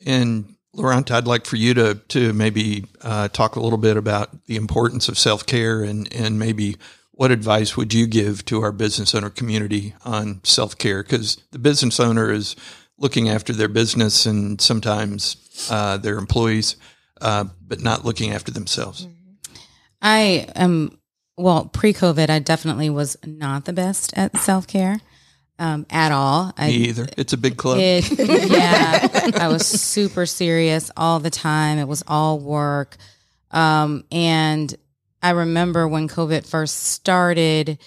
[0.05, 4.45] And Laronta, I'd like for you to to maybe uh, talk a little bit about
[4.45, 6.75] the importance of self care and and maybe
[7.15, 11.01] what advice would you give to our business owner community on self care?
[11.01, 12.55] Because the business owner is
[12.97, 16.75] looking after their business and sometimes uh, their employees,
[17.21, 19.07] uh, but not looking after themselves.
[20.01, 20.99] I am,
[21.37, 24.99] well, pre COVID, I definitely was not the best at self care.
[25.57, 26.51] Um, at all.
[26.57, 27.07] I, Me either.
[27.17, 27.77] It's a big club.
[27.79, 28.11] It,
[28.51, 31.77] yeah, I was super serious all the time.
[31.77, 32.97] It was all work,
[33.51, 34.75] um, and
[35.25, 37.79] I remember when COVID first started,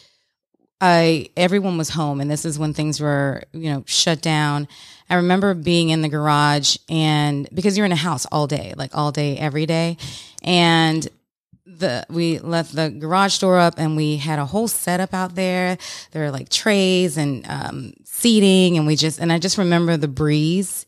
[0.80, 4.66] I everyone was home and this is when things were, you know, shut down.
[5.08, 8.90] I remember being in the garage and because you're in a house all day, like
[8.92, 9.98] all day every day,
[10.42, 11.06] and
[11.64, 15.78] the we left the garage door up and we had a whole setup out there.
[16.10, 20.08] There were like trays and um, seating, and we just and I just remember the
[20.08, 20.86] breeze,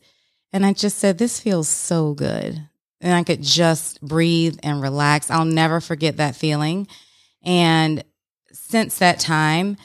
[0.51, 2.67] and I just said, "This feels so good,"
[3.01, 5.29] and I could just breathe and relax.
[5.29, 6.87] I'll never forget that feeling.
[7.43, 8.03] And
[8.51, 9.77] since that time,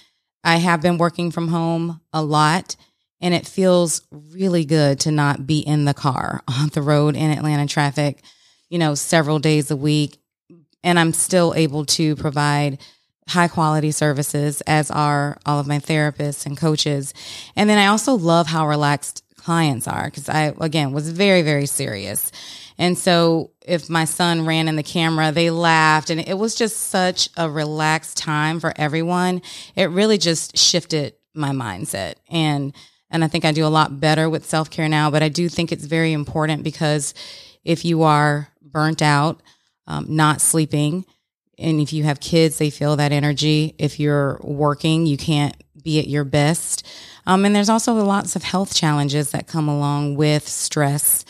[0.45, 2.77] I have been working from home a lot.
[3.21, 7.31] And it feels really good to not be in the car on the road in
[7.31, 8.23] Atlanta traffic,
[8.69, 10.19] you know, several days a week
[10.87, 12.79] and I'm still able to provide
[13.29, 17.13] high quality services as are all of my therapists and coaches.
[17.57, 21.67] And then I also love how relaxed clients are because I, again, was very, very
[21.67, 22.31] serious.
[22.79, 26.77] And so if my son ran in the camera, they laughed and it was just
[26.77, 29.43] such a relaxed time for everyone.
[29.75, 32.15] It really just shifted my mindset.
[32.29, 32.75] And,
[33.11, 35.49] and I think I do a lot better with self care now, but I do
[35.49, 37.15] think it's very important because
[37.65, 39.43] if you are burnt out,
[39.87, 41.05] um, not sleeping.
[41.59, 43.75] And if you have kids, they feel that energy.
[43.79, 46.87] If you're working, you can't be at your best.
[47.27, 51.25] Um, and there's also lots of health challenges that come along with stress.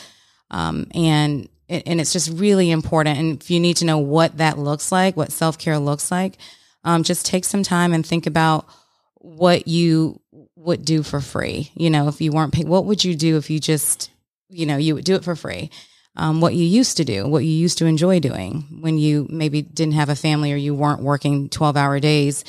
[0.51, 3.19] Um, and and it's just really important.
[3.19, 6.39] And if you need to know what that looks like, what self care looks like,
[6.85, 8.67] um, just take some time and think about
[9.15, 10.21] what you
[10.55, 11.71] would do for free.
[11.75, 14.11] You know, if you weren't paid, what would you do if you just,
[14.49, 15.71] you know, you would do it for free?
[16.17, 19.63] um, what you used to do, what you used to enjoy doing when you maybe
[19.63, 22.45] didn't have a family or you weren't working 12 hour days,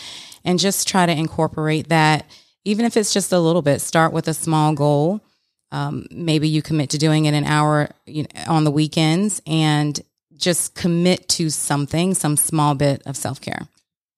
[0.45, 2.25] and just try to incorporate that,
[2.63, 3.81] even if it's just a little bit.
[3.81, 5.21] Start with a small goal.
[5.71, 9.99] Um, maybe you commit to doing it an hour you know, on the weekends and
[10.35, 13.67] just commit to something, some small bit of self care.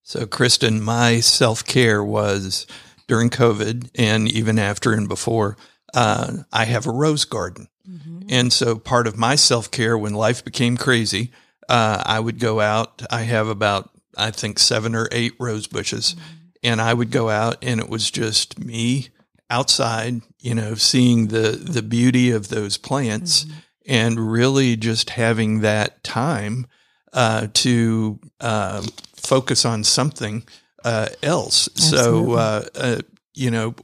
[0.03, 2.67] So, Kristen, my self care was
[3.07, 5.57] during COVID and even after and before.
[5.93, 7.67] Uh, I have a rose garden.
[7.89, 8.27] Mm-hmm.
[8.29, 11.31] And so part of my self care when life became crazy,
[11.67, 13.01] uh, I would go out.
[13.09, 16.13] I have about, I think, seven or eight rose bushes.
[16.13, 16.23] Mm-hmm.
[16.61, 19.09] And I would go out and it was just me
[19.49, 23.59] outside, you know, seeing the, the beauty of those plants mm-hmm.
[23.87, 26.67] and really just having that time
[27.13, 28.85] uh, to uh,
[29.15, 30.43] focus on something
[30.83, 31.67] uh, else.
[31.75, 32.25] Absolutely.
[32.25, 33.01] So, uh, uh,
[33.33, 33.75] you know,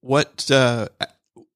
[0.00, 0.50] what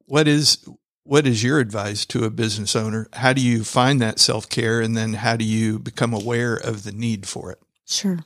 [0.07, 0.65] what is
[1.03, 3.09] what is your advice to a business owner?
[3.13, 6.85] How do you find that self care, and then how do you become aware of
[6.85, 7.59] the need for it?
[7.87, 8.21] Sure.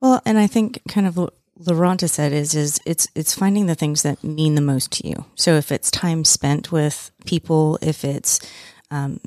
[0.00, 4.02] Well, and I think kind of Laronta said is is it's it's finding the things
[4.02, 5.24] that mean the most to you.
[5.36, 8.40] So if it's time spent with people, if it's
[8.90, 9.20] um,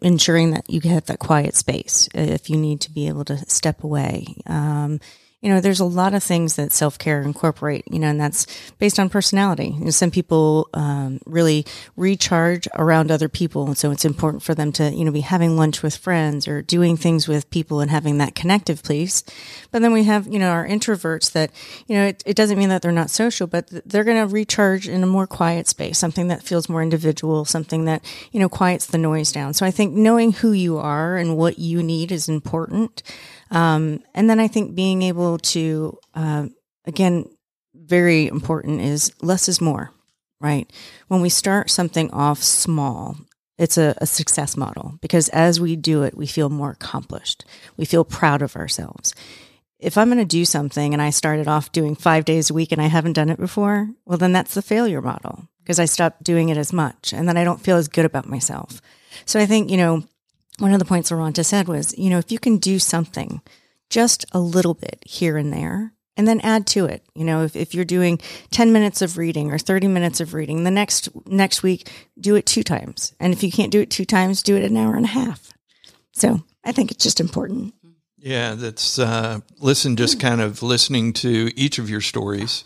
[0.00, 3.84] ensuring that you have that quiet space, if you need to be able to step
[3.84, 5.00] away, um,
[5.42, 8.46] you know, there's a lot of things that self care incorporate, you know, and that's
[8.78, 9.74] based on personality.
[9.76, 11.66] You know, some people um, really
[11.96, 13.66] recharge around other people.
[13.66, 16.62] And so it's important for them to, you know, be having lunch with friends or
[16.62, 19.24] doing things with people and having that connective piece.
[19.72, 21.50] But then we have, you know, our introverts that,
[21.88, 24.88] you know, it, it doesn't mean that they're not social, but they're going to recharge
[24.88, 28.86] in a more quiet space, something that feels more individual, something that, you know, quiets
[28.86, 29.54] the noise down.
[29.54, 33.02] So I think knowing who you are and what you need is important.
[33.52, 36.46] Um, and then I think being able to, uh,
[36.86, 37.26] again,
[37.74, 39.92] very important is less is more,
[40.40, 40.70] right?
[41.08, 43.16] When we start something off small,
[43.58, 47.44] it's a, a, success model because as we do it, we feel more accomplished.
[47.76, 49.14] We feel proud of ourselves.
[49.78, 52.72] If I'm going to do something and I started off doing five days a week
[52.72, 56.22] and I haven't done it before, well, then that's the failure model because I stopped
[56.22, 58.80] doing it as much and then I don't feel as good about myself.
[59.26, 60.04] So I think, you know,
[60.58, 63.40] one of the points Laronta said was, you know, if you can do something
[63.90, 67.04] just a little bit here and there, and then add to it.
[67.14, 68.18] You know, if, if you're doing
[68.50, 71.90] 10 minutes of reading or 30 minutes of reading, the next next week,
[72.20, 73.14] do it two times.
[73.18, 75.52] And if you can't do it two times, do it an hour and a half.
[76.12, 77.74] So I think it's just important.
[78.18, 82.62] Yeah, that's uh, listen, just kind of listening to each of your stories,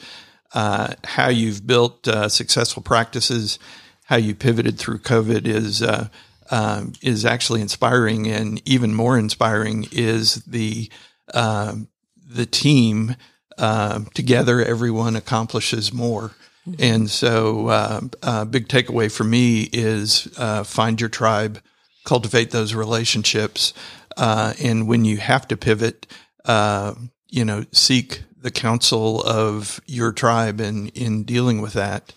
[0.52, 3.58] uh, how you've built uh, successful practices,
[4.04, 6.08] how you pivoted through COVID is uh,
[6.50, 10.90] um, is actually inspiring, and even more inspiring is the
[11.34, 11.88] um,
[12.28, 13.16] the team
[13.58, 14.62] uh, together.
[14.62, 16.32] Everyone accomplishes more,
[16.68, 16.74] mm-hmm.
[16.78, 21.60] and so uh, a big takeaway for me is uh, find your tribe,
[22.04, 23.72] cultivate those relationships,
[24.16, 26.06] uh, and when you have to pivot,
[26.44, 26.94] uh,
[27.28, 32.12] you know, seek the counsel of your tribe in in dealing with that.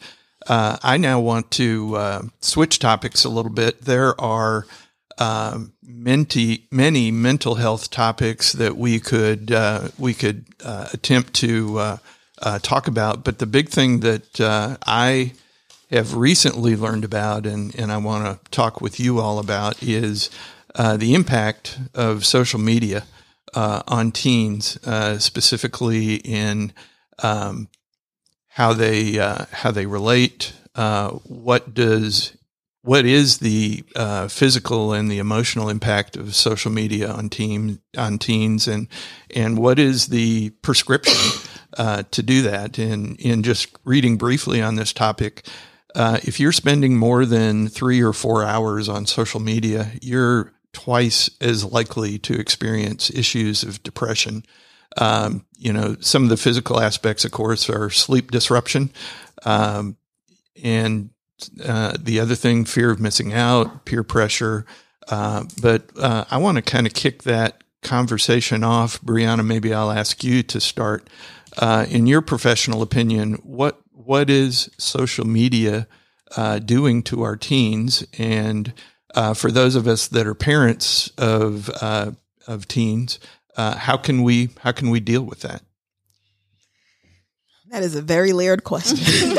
[0.49, 3.81] Uh, I now want to uh, switch topics a little bit.
[3.81, 4.65] There are
[5.19, 11.99] uh, many, many mental health topics that we could uh, we could uh, attempt to
[12.63, 14.39] talk about, but the big thing that
[14.85, 15.33] I
[15.91, 20.31] have recently learned about, and, and I want to talk with you all about, is
[20.75, 23.03] the impact of social media
[23.53, 24.79] on teens,
[25.21, 26.73] specifically in
[27.21, 27.67] um,
[28.59, 30.51] how they uh, how they relate.
[30.75, 32.35] Uh, what does
[32.81, 38.19] what is the uh, physical and the emotional impact of social media on team on
[38.19, 38.89] teens, and
[39.33, 41.15] and what is the prescription
[41.77, 42.77] uh, to do that?
[42.77, 45.47] And in just reading briefly on this topic,
[45.95, 51.29] uh, if you're spending more than three or four hours on social media, you're twice
[51.39, 54.43] as likely to experience issues of depression.
[54.97, 58.91] Um, you know, some of the physical aspects, of course, are sleep disruption.
[59.45, 59.97] Um,
[60.63, 61.11] and
[61.63, 64.65] uh, the other thing, fear of missing out, peer pressure.
[65.07, 69.01] Uh, but uh, I want to kind of kick that conversation off.
[69.01, 71.09] Brianna, maybe I'll ask you to start.
[71.57, 75.87] Uh, in your professional opinion, what what is social media
[76.35, 78.05] uh, doing to our teens?
[78.17, 78.73] And
[79.15, 81.69] uh, for those of us that are parents of
[82.47, 83.19] of teens,
[83.59, 85.61] uh, how can we how can we deal with that?
[87.71, 88.97] That is a very layered question.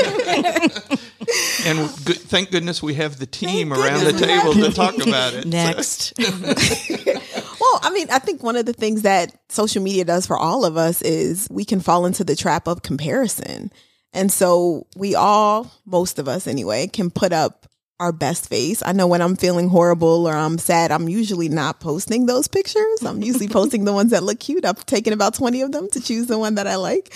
[1.64, 5.32] and good, thank goodness we have the team thank around the table to talk about
[5.32, 5.46] it.
[5.48, 6.12] Next.
[6.18, 10.66] well, I mean, I think one of the things that social media does for all
[10.66, 13.72] of us is we can fall into the trap of comparison.
[14.12, 17.69] And so we all, most of us anyway, can put up
[18.00, 18.82] our best face.
[18.84, 23.02] I know when I'm feeling horrible or I'm sad, I'm usually not posting those pictures.
[23.04, 24.64] I'm usually posting the ones that look cute.
[24.64, 27.12] I've taken about 20 of them to choose the one that I like.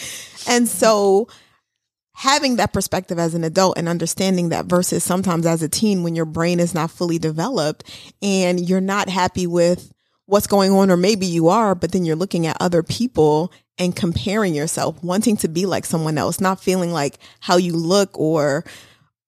[0.47, 1.28] And so
[2.16, 6.14] having that perspective as an adult and understanding that versus sometimes as a teen when
[6.14, 7.91] your brain is not fully developed
[8.22, 9.91] and you're not happy with
[10.26, 13.97] what's going on, or maybe you are, but then you're looking at other people and
[13.97, 18.64] comparing yourself, wanting to be like someone else, not feeling like how you look or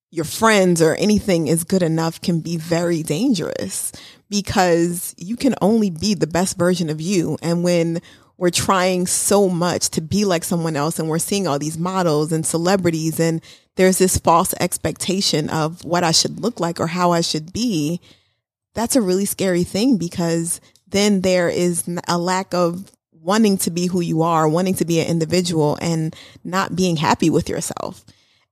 [0.09, 3.91] your friends or anything is good enough can be very dangerous
[4.29, 7.37] because you can only be the best version of you.
[7.41, 8.01] And when
[8.37, 12.31] we're trying so much to be like someone else and we're seeing all these models
[12.31, 13.41] and celebrities and
[13.75, 17.99] there's this false expectation of what I should look like or how I should be,
[18.73, 23.87] that's a really scary thing because then there is a lack of wanting to be
[23.87, 28.05] who you are, wanting to be an individual and not being happy with yourself.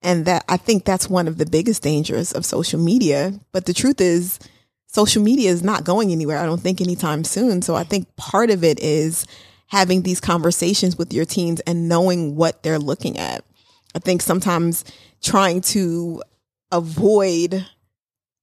[0.06, 3.34] And that I think that's one of the biggest dangers of social media.
[3.52, 4.40] But the truth is,
[4.86, 6.38] social media is not going anywhere.
[6.38, 7.64] I don't think anytime soon.
[7.64, 9.26] So I think part of it is
[9.68, 13.44] having these conversations with your teens and knowing what they're looking at.
[13.96, 14.86] I think sometimes
[15.24, 16.22] trying to
[16.72, 17.66] avoid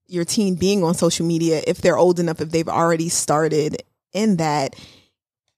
[0.09, 4.39] your teen being on social media if they're old enough, if they've already started in
[4.39, 4.75] that,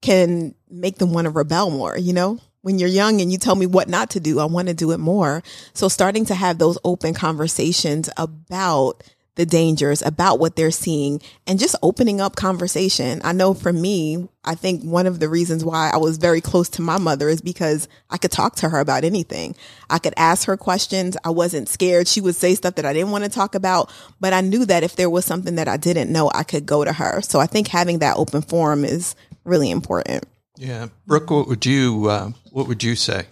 [0.02, 2.38] can make them want to rebel more, you know?
[2.64, 4.92] When you're young and you tell me what not to do, I want to do
[4.92, 5.42] it more.
[5.74, 9.02] So starting to have those open conversations about
[9.34, 13.20] the dangers about what they're seeing and just opening up conversation.
[13.22, 16.70] I know for me, I think one of the reasons why I was very close
[16.70, 19.56] to my mother is because I could talk to her about anything.
[19.90, 21.18] I could ask her questions.
[21.22, 22.08] I wasn't scared.
[22.08, 24.84] She would say stuff that I didn't want to talk about, but I knew that
[24.84, 27.20] if there was something that I didn't know, I could go to her.
[27.20, 30.24] So I think having that open forum is really important.
[30.56, 30.88] Yeah.
[31.06, 33.26] Brooke, what would you, uh, what would you say?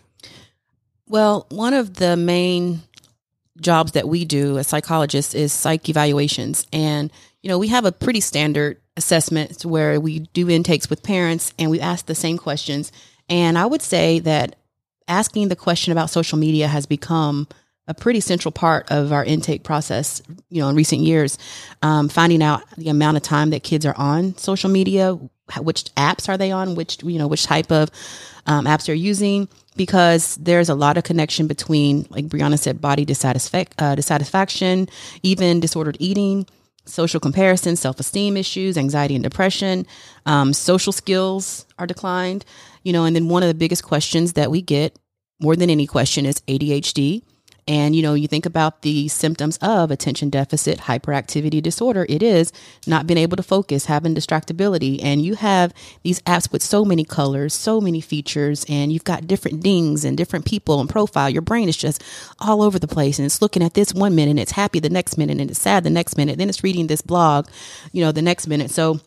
[1.07, 2.83] Well, one of the main
[3.61, 6.67] jobs that we do as psychologists is psych evaluations.
[6.73, 7.13] And,
[7.43, 11.71] you know, we have a pretty standard assessment where we do intakes with parents and
[11.71, 12.93] we ask the same questions.
[13.29, 14.57] And I would say that
[15.09, 17.47] asking the question about social media has become
[17.89, 21.37] a pretty central part of our intake process, you know, in recent years,
[21.83, 25.19] um, finding out the amount of time that kids are on social media,
[25.61, 27.91] which apps are they on, which, you know, which type of
[28.47, 33.05] um, apps they're using, because there's a lot of connection between, like Brianna said, body
[33.05, 34.89] dissatisfac- uh, dissatisfaction,
[35.23, 36.47] even disordered eating,
[36.85, 39.87] social comparison, self esteem issues, anxiety and depression,
[40.27, 42.45] um, social skills are declined,
[42.83, 44.97] you know, and then one of the biggest questions that we get
[45.41, 47.23] more than any question is ADHD.
[47.69, 52.05] And, you know, you think about the symptoms of attention deficit hyperactivity disorder.
[52.09, 52.53] It is
[52.89, 54.99] not being able to focus, having distractibility.
[55.03, 59.29] And you have these apps with so many colors, so many features, and you've got
[59.29, 61.31] different dings and different people and profile.
[61.31, 62.03] Your brain is just
[62.41, 63.21] all over the place.
[63.21, 65.61] And it's looking at this one minute, and it's happy the next minute, and it's
[65.61, 66.39] sad the next minute.
[66.39, 67.49] Then it's reading this blog,
[67.93, 68.73] you know, the next minute.
[68.73, 68.99] So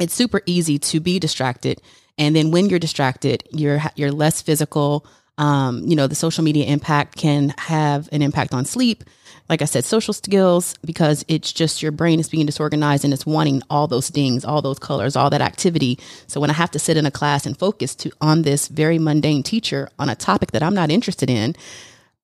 [0.00, 1.82] it's super easy to be distracted.
[2.16, 5.06] And then when you're distracted, you're, you're less physical,
[5.38, 9.04] um, you know, the social media impact can have an impact on sleep.
[9.48, 13.26] Like I said, social skills, because it's just your brain is being disorganized and it's
[13.26, 15.98] wanting all those things, all those colors, all that activity.
[16.28, 18.98] So when I have to sit in a class and focus to on this very
[18.98, 21.56] mundane teacher on a topic that I'm not interested in,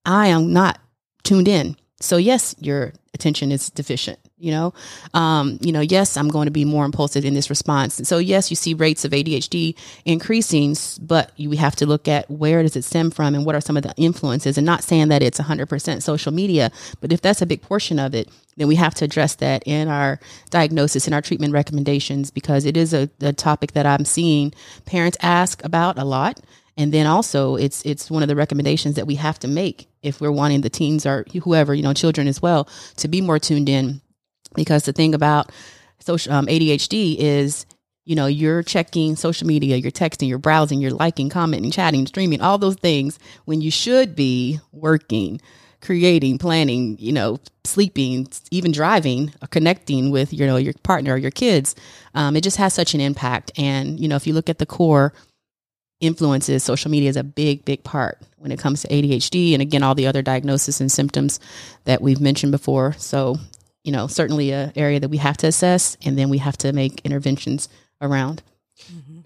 [0.05, 0.79] I am not
[1.25, 1.77] tuned in.
[2.01, 4.21] So yes, your attention is deficient.
[4.39, 4.74] You know?
[5.14, 8.01] Um, you know yes i'm going to be more impulsive in this response.
[8.09, 9.74] So yes you see rates of adhd
[10.05, 13.55] increasing but you, we have to look at where does it stem from and what
[13.55, 16.70] are some of the influences and not saying that it's 100% social media
[17.01, 19.89] but if that's a big portion of it then we have to address that in
[19.89, 20.18] our
[20.51, 24.53] diagnosis and our treatment recommendations because it is a, a topic that i'm seeing
[24.87, 26.41] parents ask about a lot.
[26.78, 30.20] And then also it's it's one of the recommendations that we have to make if
[30.20, 33.68] we're wanting the teens or whoever you know children as well to be more tuned
[33.68, 34.03] in
[34.57, 35.51] because the thing about
[36.01, 37.67] social um, ADHD is
[38.05, 42.41] you know you're checking social media you're texting you're browsing you're liking commenting chatting streaming
[42.41, 45.41] all those things when you should be working
[45.81, 51.31] creating planning you know sleeping even driving connecting with you know your partner or your
[51.31, 51.75] kids.
[52.15, 53.53] Um, it just has such an impact.
[53.59, 55.13] And you know if you look at the core
[56.01, 59.83] influences social media is a big big part when it comes to adhd and again
[59.83, 61.41] all the other diagnoses and symptoms
[61.85, 62.93] that we've mentioned before.
[62.95, 63.37] So
[63.87, 66.72] you know certainly a area that we have to assess and then we have to
[66.72, 67.68] make interventions
[68.03, 68.43] around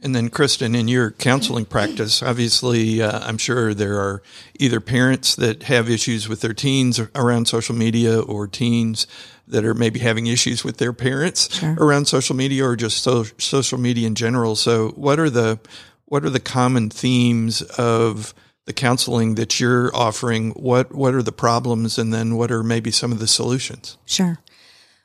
[0.03, 4.23] and then kristen in your counseling practice obviously uh, i'm sure there are
[4.61, 9.07] either parents that have issues with their teens around social media or teens
[9.49, 11.75] that are maybe having issues with their parents sure.
[11.81, 15.59] around social media or just so, social media in general so what are the
[16.05, 18.35] what are the common themes of
[18.71, 20.51] the counseling that you're offering?
[20.51, 23.97] What what are the problems, and then what are maybe some of the solutions?
[24.07, 24.39] Sure.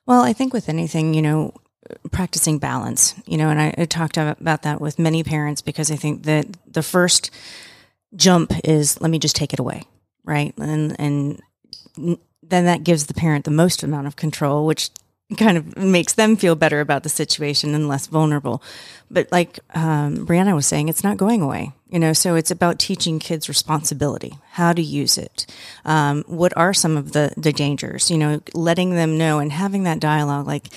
[0.05, 1.53] Well, I think with anything, you know,
[2.11, 5.95] practicing balance, you know, and I, I talked about that with many parents because I
[5.95, 7.31] think that the first
[8.15, 9.83] jump is let me just take it away,
[10.23, 11.41] right, and and
[11.97, 14.89] then that gives the parent the most amount of control, which
[15.37, 18.61] kind of makes them feel better about the situation and less vulnerable.
[19.09, 21.71] But like um, Brianna was saying, it's not going away.
[21.89, 25.45] You know, so it's about teaching kids responsibility, how to use it.
[25.85, 28.11] Um, what are some of the, the dangers?
[28.11, 30.45] You know, letting them know and having that dialogue.
[30.45, 30.67] Like,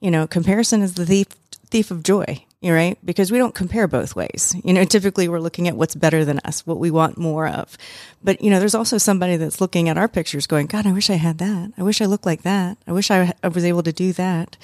[0.00, 1.28] you know, comparison is the thief
[1.70, 2.98] thief of joy right?
[3.04, 4.56] Because we don't compare both ways.
[4.64, 7.76] You know, typically we're looking at what's better than us, what we want more of.
[8.22, 11.10] But, you know, there's also somebody that's looking at our pictures going, God, I wish
[11.10, 11.72] I had that.
[11.76, 12.78] I wish I looked like that.
[12.86, 14.56] I wish I, I was able to do that.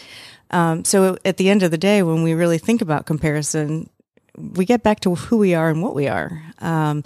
[0.51, 3.89] Um, so at the end of the day, when we really think about comparison,
[4.37, 6.43] we get back to who we are and what we are.
[6.59, 7.05] Um,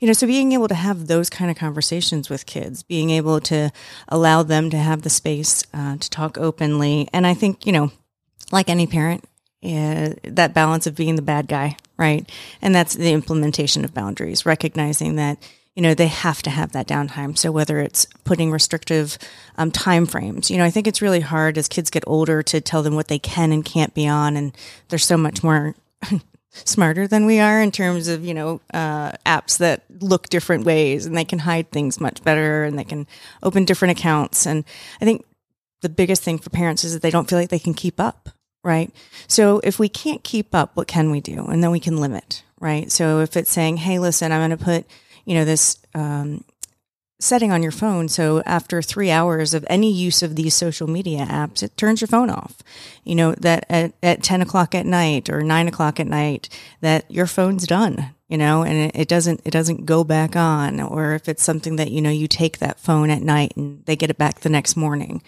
[0.00, 3.40] you know, so being able to have those kind of conversations with kids, being able
[3.40, 3.70] to
[4.08, 7.08] allow them to have the space uh, to talk openly.
[7.12, 7.90] And I think, you know,
[8.52, 9.24] like any parent,
[9.64, 12.30] uh, that balance of being the bad guy, right?
[12.60, 15.38] And that's the implementation of boundaries, recognizing that
[15.74, 17.36] you know they have to have that downtime.
[17.36, 19.18] So whether it's putting restrictive
[19.56, 22.60] um, time frames, you know, I think it's really hard as kids get older to
[22.60, 24.56] tell them what they can and can't be on, and
[24.88, 25.74] they're so much more.
[26.62, 31.04] smarter than we are in terms of you know uh, apps that look different ways
[31.04, 33.08] and they can hide things much better and they can
[33.42, 34.64] open different accounts and
[35.00, 35.24] i think
[35.82, 38.28] the biggest thing for parents is that they don't feel like they can keep up
[38.64, 38.90] right?
[39.28, 41.44] So if we can't keep up, what can we do?
[41.44, 42.90] And then we can limit, right?
[42.90, 44.86] So if it's saying, hey, listen, I'm going to put,
[45.24, 46.42] you know, this um,
[47.20, 48.08] setting on your phone.
[48.08, 52.08] So after three hours of any use of these social media apps, it turns your
[52.08, 52.56] phone off.
[53.04, 56.48] You know, that at, at 10 o'clock at night or nine o'clock at night,
[56.80, 60.80] that your phone's done you know and it, it, doesn't it doesn't go back on
[60.80, 63.94] or if it's something that you know you take that phone at night and they
[63.94, 65.22] get it back the next morning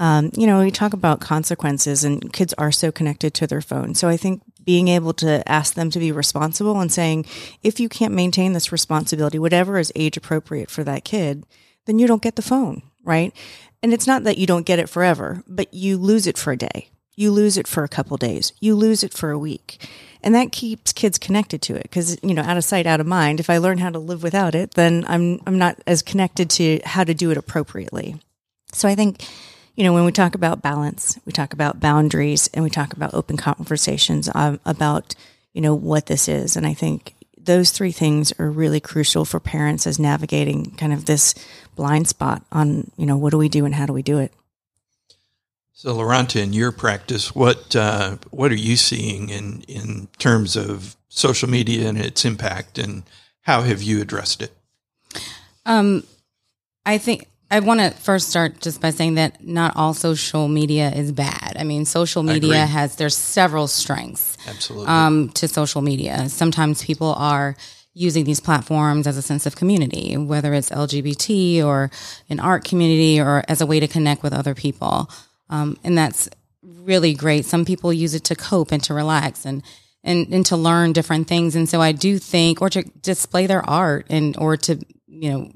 [0.00, 3.94] um, you know, we talk about consequences, and kids are so connected to their phone.
[3.94, 7.26] So I think being able to ask them to be responsible and saying,
[7.62, 11.44] if you can't maintain this responsibility, whatever is age appropriate for that kid,
[11.84, 13.36] then you don't get the phone, right?
[13.82, 16.56] And it's not that you don't get it forever, but you lose it for a
[16.56, 16.88] day.
[17.14, 18.54] You lose it for a couple days.
[18.58, 19.86] You lose it for a week.
[20.22, 23.06] And that keeps kids connected to it because, you know, out of sight, out of
[23.06, 23.38] mind.
[23.38, 26.80] If I learn how to live without it, then I'm, I'm not as connected to
[26.86, 28.16] how to do it appropriately.
[28.72, 29.22] So I think
[29.76, 33.14] you know, when we talk about balance, we talk about boundaries and we talk about
[33.14, 35.14] open conversations um, about,
[35.52, 36.56] you know, what this is.
[36.56, 41.06] And I think those three things are really crucial for parents as navigating kind of
[41.06, 41.34] this
[41.76, 44.32] blind spot on, you know, what do we do and how do we do it?
[45.72, 50.94] So, Laronta, in your practice, what uh, what are you seeing in in terms of
[51.08, 53.02] social media and its impact, and
[53.40, 54.52] how have you addressed it?
[55.64, 56.04] Um,
[56.84, 60.90] I think I want to first start just by saying that not all social media
[60.90, 61.56] is bad.
[61.58, 64.38] I mean, social media has there's several strengths.
[64.46, 64.86] Absolutely.
[64.86, 67.56] Um, to social media, sometimes people are
[67.92, 71.90] using these platforms as a sense of community, whether it's LGBT or
[72.28, 75.10] an art community or as a way to connect with other people,
[75.48, 76.28] um, and that's
[76.62, 77.44] really great.
[77.44, 79.62] Some people use it to cope and to relax and
[80.04, 81.56] and and to learn different things.
[81.56, 84.78] And so I do think, or to display their art and or to
[85.08, 85.52] you know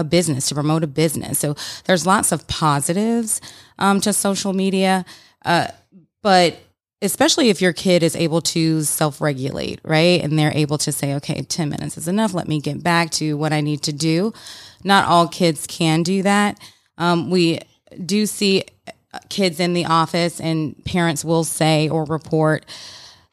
[0.00, 1.38] a business, to promote a business.
[1.38, 3.40] So there's lots of positives
[3.78, 5.04] um, to social media,
[5.44, 5.68] uh,
[6.22, 6.58] but
[7.02, 10.22] especially if your kid is able to self regulate, right?
[10.22, 12.34] And they're able to say, okay, 10 minutes is enough.
[12.34, 14.32] Let me get back to what I need to do.
[14.84, 16.58] Not all kids can do that.
[16.98, 17.60] Um, we
[18.04, 18.64] do see
[19.28, 22.64] kids in the office, and parents will say or report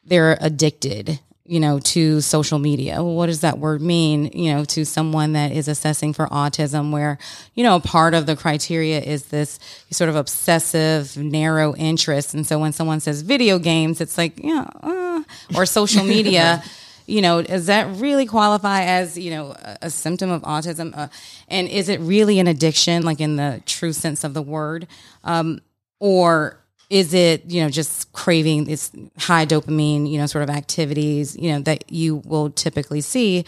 [0.04, 2.96] they're addicted you know, to social media.
[2.96, 6.92] Well, what does that word mean, you know, to someone that is assessing for autism
[6.92, 7.16] where,
[7.54, 9.58] you know, part of the criteria is this
[9.90, 12.34] sort of obsessive, narrow interest.
[12.34, 15.22] And so when someone says video games, it's like, yeah, uh,
[15.56, 16.62] or social media,
[17.06, 20.94] you know, does that really qualify as, you know, a, a symptom of autism?
[20.94, 21.08] Uh,
[21.48, 24.86] and is it really an addiction, like in the true sense of the word?
[25.24, 25.62] Um,
[25.98, 26.60] or
[26.90, 31.52] is it you know just craving this high dopamine you know sort of activities you
[31.52, 33.44] know that you will typically see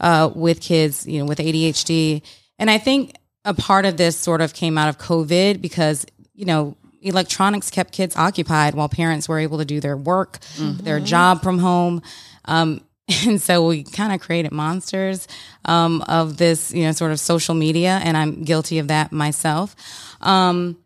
[0.00, 2.22] uh, with kids you know with adhd
[2.58, 3.14] and i think
[3.44, 7.92] a part of this sort of came out of covid because you know electronics kept
[7.92, 10.82] kids occupied while parents were able to do their work mm-hmm.
[10.84, 12.02] their job from home.
[12.44, 12.82] Um,
[13.26, 15.28] and so we kind of created monsters
[15.64, 19.74] um, of this you know sort of social media and i'm guilty of that myself.
[20.20, 20.76] Um,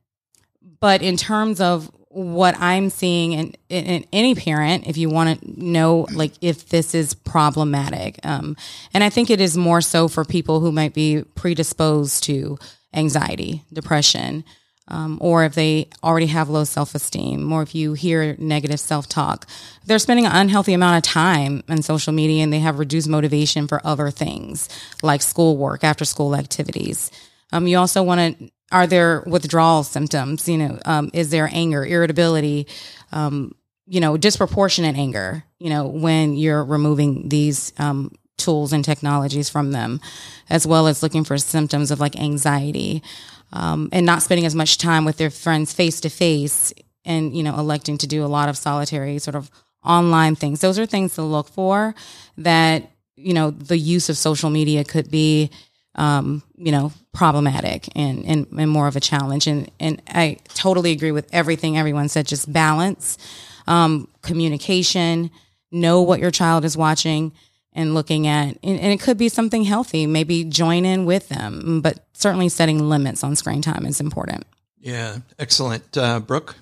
[0.83, 5.64] but in terms of what I'm seeing in, in, any parent, if you want to
[5.64, 8.18] know, like, if this is problematic.
[8.24, 8.57] Um,
[8.93, 12.59] and I think it is more so for people who might be predisposed to
[12.93, 14.43] anxiety, depression,
[14.89, 19.09] um, or if they already have low self esteem, or if you hear negative self
[19.09, 19.47] talk.
[19.87, 23.68] They're spending an unhealthy amount of time on social media and they have reduced motivation
[23.68, 24.68] for other things
[25.01, 27.12] like schoolwork, after school activities.
[27.53, 30.49] Um, you also want to are there withdrawal symptoms?
[30.49, 32.66] You know, um, is there anger, irritability,
[33.12, 33.55] um,
[33.87, 39.73] you know, disproportionate anger, you know, when you're removing these um, tools and technologies from
[39.73, 40.01] them,
[40.49, 43.03] as well as looking for symptoms of like anxiety
[43.53, 46.73] um, and not spending as much time with their friends face to face
[47.05, 49.51] and, you know, electing to do a lot of solitary sort of
[49.85, 50.61] online things.
[50.61, 51.95] Those are things to look for
[52.39, 55.51] that, you know, the use of social media could be
[55.95, 59.47] um, you know, problematic and, and, and more of a challenge.
[59.47, 63.18] And, and I totally agree with everything everyone said, just balance,
[63.66, 65.30] um, communication,
[65.70, 67.32] know what your child is watching
[67.74, 71.80] and looking at, and, and, it could be something healthy, maybe join in with them,
[71.80, 74.45] but certainly setting limits on screen time is important.
[74.78, 75.97] Yeah, excellent.
[75.97, 76.57] Uh, Brooke?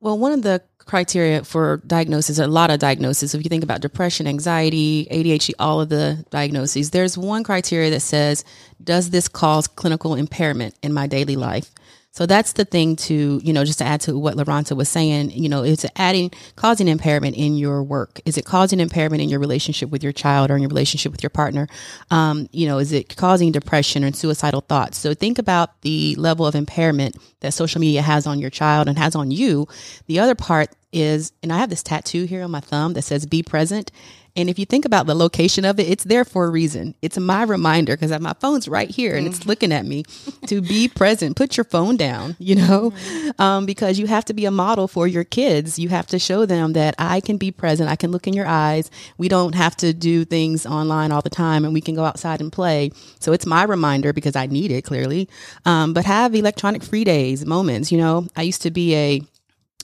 [0.00, 3.34] Well, one of the criteria for diagnosis, a lot of diagnoses.
[3.34, 8.00] If you think about depression, anxiety, ADHD, all of the diagnoses, there's one criteria that
[8.00, 8.44] says,
[8.82, 11.70] does this cause clinical impairment in my daily life?
[12.12, 15.30] So that's the thing to, you know, just to add to what Laronta was saying,
[15.30, 18.20] you know, it's adding, causing impairment in your work.
[18.24, 21.22] Is it causing impairment in your relationship with your child or in your relationship with
[21.22, 21.68] your partner?
[22.10, 24.98] Um, you know, is it causing depression and suicidal thoughts?
[24.98, 28.98] So think about the level of impairment that social media has on your child and
[28.98, 29.68] has on you.
[30.06, 33.24] The other part is, and I have this tattoo here on my thumb that says
[33.24, 33.92] be present.
[34.36, 36.94] And if you think about the location of it, it's there for a reason.
[37.02, 39.48] It's my reminder because my phone's right here and it's mm-hmm.
[39.48, 40.04] looking at me
[40.46, 41.36] to be present.
[41.36, 43.42] Put your phone down, you know, mm-hmm.
[43.42, 45.78] um, because you have to be a model for your kids.
[45.78, 47.90] You have to show them that I can be present.
[47.90, 48.90] I can look in your eyes.
[49.18, 52.40] We don't have to do things online all the time and we can go outside
[52.40, 52.90] and play.
[53.18, 55.28] So it's my reminder because I need it clearly.
[55.64, 57.90] Um, but have electronic free days, moments.
[57.90, 59.22] You know, I used to be a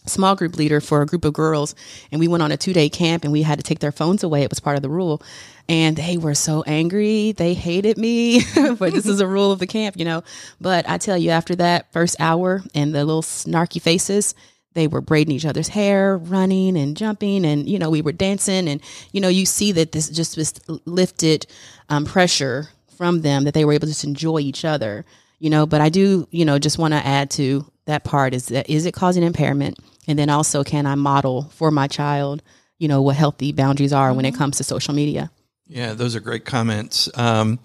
[0.07, 1.75] small group leader for a group of girls
[2.11, 4.23] and we went on a two day camp and we had to take their phones
[4.23, 4.43] away.
[4.43, 5.23] It was part of the rule.
[5.69, 7.33] And they were so angry.
[7.33, 8.43] They hated me,
[8.79, 10.23] but this is a rule of the camp, you know.
[10.61, 14.35] But I tell you, after that first hour and the little snarky faces,
[14.77, 18.69] they were braiding each other's hair, running and jumping, and you know we were dancing,
[18.69, 18.81] and
[19.11, 20.53] you know you see that this just was
[20.85, 21.47] lifted
[21.89, 25.05] um, pressure from them that they were able to just enjoy each other,
[25.39, 25.67] you know.
[25.67, 28.87] But I do, you know, just want to add to that part is that is
[28.87, 29.79] it causing impairment?
[30.07, 32.43] And then also, can I model for my child,
[32.79, 34.17] you know, what healthy boundaries are mm-hmm.
[34.17, 34.39] when it mm-hmm.
[34.39, 35.31] comes to social media?
[35.67, 37.09] Yeah, those are great comments.
[37.15, 37.59] Um,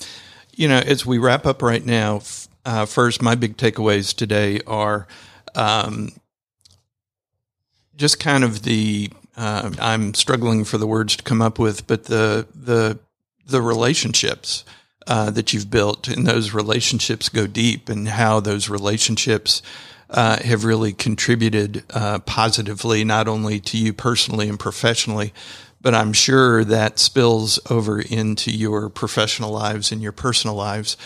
[0.55, 2.21] you know, as we wrap up right now,
[2.65, 5.07] uh, first, my big takeaways today are
[5.55, 6.09] um,
[7.95, 12.05] just kind of the uh, I'm struggling for the words to come up with, but
[12.05, 12.99] the the
[13.45, 14.65] the relationships
[15.07, 19.61] uh, that you've built and those relationships go deep, and how those relationships
[20.11, 25.33] uh, have really contributed uh, positively, not only to you personally and professionally,
[25.81, 30.97] but I'm sure that spills over into your professional lives and your personal lives.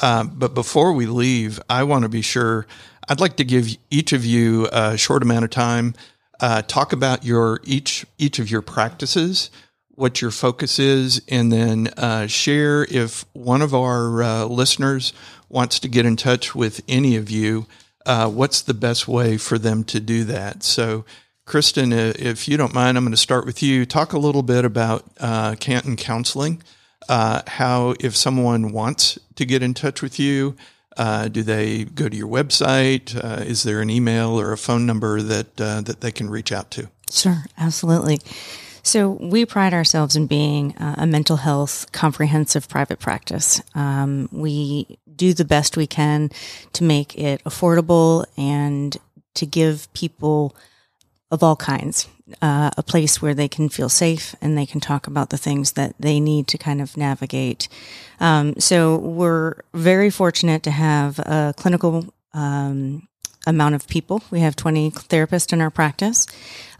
[0.00, 2.66] Uh, but before we leave, I want to be sure
[3.08, 5.94] I'd like to give each of you a short amount of time.
[6.40, 9.50] Uh, talk about your each each of your practices,
[9.90, 15.12] what your focus is, and then uh, share if one of our uh, listeners
[15.48, 17.66] wants to get in touch with any of you.
[18.06, 20.62] Uh, what's the best way for them to do that?
[20.62, 21.04] So,
[21.46, 23.84] Kristen, if you don't mind, I'm going to start with you.
[23.84, 26.62] Talk a little bit about uh, Canton Counseling.
[27.08, 30.56] Uh, how, if someone wants to get in touch with you,
[30.96, 33.14] uh, do they go to your website?
[33.22, 36.52] Uh, is there an email or a phone number that uh, that they can reach
[36.52, 36.88] out to?
[37.10, 38.20] Sure, absolutely.
[38.82, 43.62] So we pride ourselves in being uh, a mental health comprehensive private practice.
[43.74, 46.30] Um, we do the best we can
[46.72, 48.96] to make it affordable and
[49.34, 50.56] to give people
[51.30, 52.08] of all kinds
[52.40, 55.72] uh, a place where they can feel safe and they can talk about the things
[55.72, 57.68] that they need to kind of navigate.
[58.20, 63.08] Um, so we're very fortunate to have a clinical um,
[63.46, 64.22] amount of people.
[64.30, 66.26] We have 20 therapists in our practice.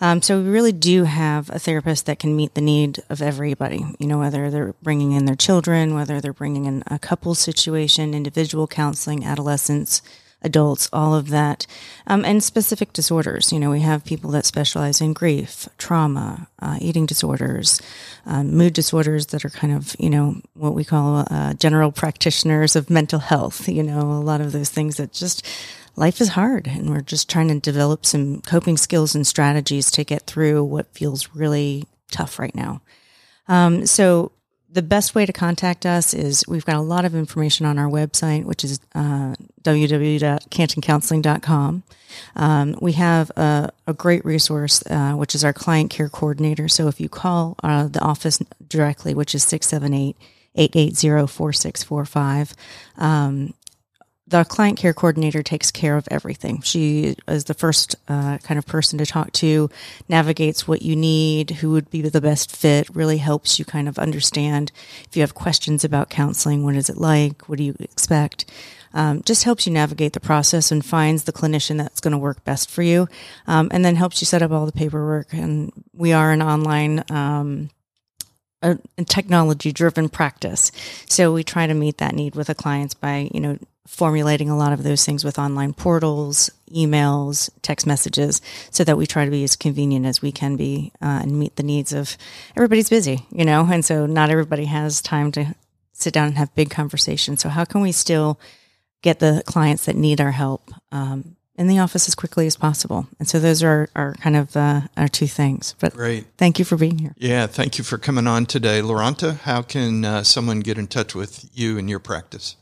[0.01, 3.85] Um, so we really do have a therapist that can meet the need of everybody,
[3.99, 8.15] you know, whether they're bringing in their children, whether they're bringing in a couple situation,
[8.15, 10.03] individual counseling, adolescents,
[10.45, 11.67] adults, all of that,
[12.07, 13.51] um, and specific disorders.
[13.51, 17.81] You know, we have people that specialize in grief, trauma, uh, eating disorders,
[18.27, 22.77] um, mood disorders that are kind of, you know, what we call uh, general practitioners
[22.77, 23.69] of mental health.
[23.69, 25.45] You know, a lot of those things that just
[25.97, 30.05] life is hard and we're just trying to develop some coping skills and strategies to
[30.05, 32.83] get through what feels really tough right now.
[33.49, 34.33] Um, so
[34.75, 37.89] the best way to contact us is we've got a lot of information on our
[37.89, 41.85] website, which is uh, www.cantoncounseling.com.
[42.35, 46.67] Um, we have a, a great resource, uh, which is our client care coordinator.
[46.69, 50.17] So if you call uh, the office directly, which is 678
[50.57, 52.55] 880 4645,
[52.99, 53.55] um,
[54.35, 56.61] the client care coordinator takes care of everything.
[56.63, 59.71] She is the first uh, kind of person to talk to,
[60.09, 63.97] navigates what you need, who would be the best fit, really helps you kind of
[63.97, 64.73] understand
[65.09, 68.45] if you have questions about counseling, what is it like, what do you expect.
[68.93, 72.43] Um, just helps you navigate the process and finds the clinician that's going to work
[72.43, 73.07] best for you,
[73.47, 75.33] um, and then helps you set up all the paperwork.
[75.33, 77.71] And we are an online um,
[78.63, 80.73] a, technology driven practice.
[81.09, 84.57] So we try to meet that need with the clients by, you know, formulating a
[84.57, 89.31] lot of those things with online portals, emails, text messages, so that we try to
[89.31, 92.17] be as convenient as we can be uh, and meet the needs of
[92.57, 95.55] everybody's busy, you know, and so not everybody has time to
[95.93, 97.41] sit down and have big conversations.
[97.41, 98.41] So how can we still
[99.03, 103.07] get the clients that need our help um, in the office as quickly as possible.
[103.19, 105.75] And so those are, are kind of uh, our two things.
[105.79, 106.25] But Great.
[106.37, 107.15] thank you for being here.
[107.17, 108.81] Yeah, thank you for coming on today.
[108.81, 112.57] Laronta, how can uh, someone get in touch with you and your practice?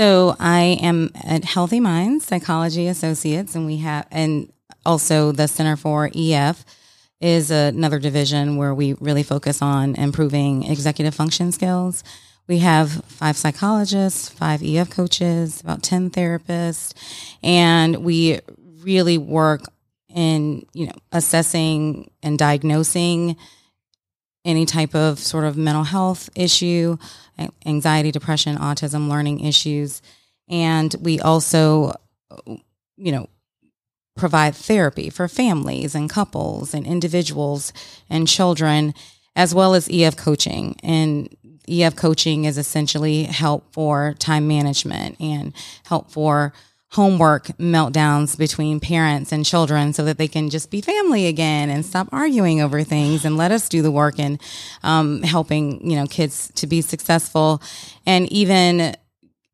[0.00, 4.50] So I am at Healthy Minds Psychology Associates, and we have, and
[4.86, 6.64] also the Center for EF
[7.20, 12.02] is another division where we really focus on improving executive function skills.
[12.48, 16.94] We have five psychologists, five EF coaches, about 10 therapists,
[17.42, 18.40] and we
[18.82, 19.64] really work
[20.08, 23.36] in, you know, assessing and diagnosing
[24.44, 26.96] any type of sort of mental health issue,
[27.66, 30.02] anxiety, depression, autism, learning issues.
[30.48, 31.94] And we also,
[32.30, 32.56] uh,
[32.96, 33.28] you know,
[34.16, 37.72] provide therapy for families and couples and individuals
[38.08, 38.94] and children,
[39.36, 40.76] as well as EF coaching.
[40.82, 41.34] And
[41.68, 46.52] EF coaching is essentially help for time management and help for
[46.92, 51.86] homework meltdowns between parents and children so that they can just be family again and
[51.86, 54.40] stop arguing over things and let us do the work and
[54.82, 57.62] um, helping you know kids to be successful.
[58.06, 58.96] And even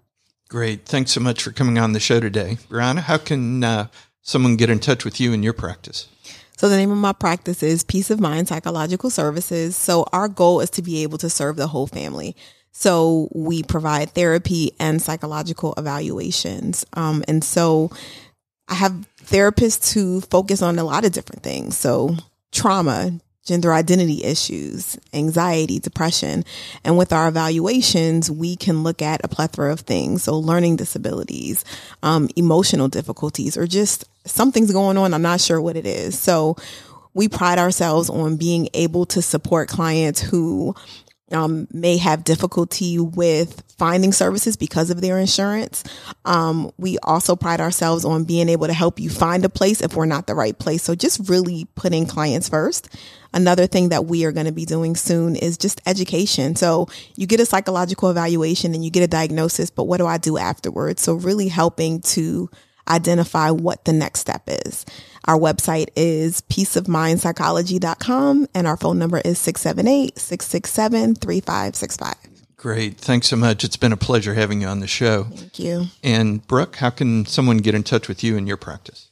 [0.48, 0.86] Great.
[0.86, 2.58] Thanks so much for coming on the show today.
[2.68, 3.88] Brianna, how can uh,
[4.22, 6.06] someone get in touch with you in your practice?
[6.60, 9.74] So the name of my practice is Peace of Mind Psychological Services.
[9.74, 12.36] So our goal is to be able to serve the whole family.
[12.70, 16.84] So we provide therapy and psychological evaluations.
[16.92, 17.90] Um, and so
[18.68, 21.78] I have therapists who focus on a lot of different things.
[21.78, 22.16] So
[22.52, 26.44] trauma, gender identity issues, anxiety, depression.
[26.84, 30.24] And with our evaluations, we can look at a plethora of things.
[30.24, 31.64] So learning disabilities,
[32.02, 35.14] um, emotional difficulties, or just something's going on.
[35.14, 36.18] I'm not sure what it is.
[36.18, 36.56] So
[37.14, 40.74] we pride ourselves on being able to support clients who
[41.32, 45.84] um, may have difficulty with finding services because of their insurance.
[46.24, 49.94] Um, we also pride ourselves on being able to help you find a place if
[49.94, 50.82] we're not the right place.
[50.82, 52.88] So just really putting clients first.
[53.32, 56.56] Another thing that we are going to be doing soon is just education.
[56.56, 60.18] So you get a psychological evaluation and you get a diagnosis, but what do I
[60.18, 61.00] do afterwards?
[61.00, 62.50] So really helping to
[62.90, 64.86] identify what the next step is.
[65.26, 72.14] Our website is peaceofmindpsychology.com and our phone number is 678-667-3565.
[72.56, 72.98] Great.
[72.98, 73.64] Thanks so much.
[73.64, 75.24] It's been a pleasure having you on the show.
[75.24, 75.86] Thank you.
[76.02, 79.06] And Brooke, how can someone get in touch with you in your practice?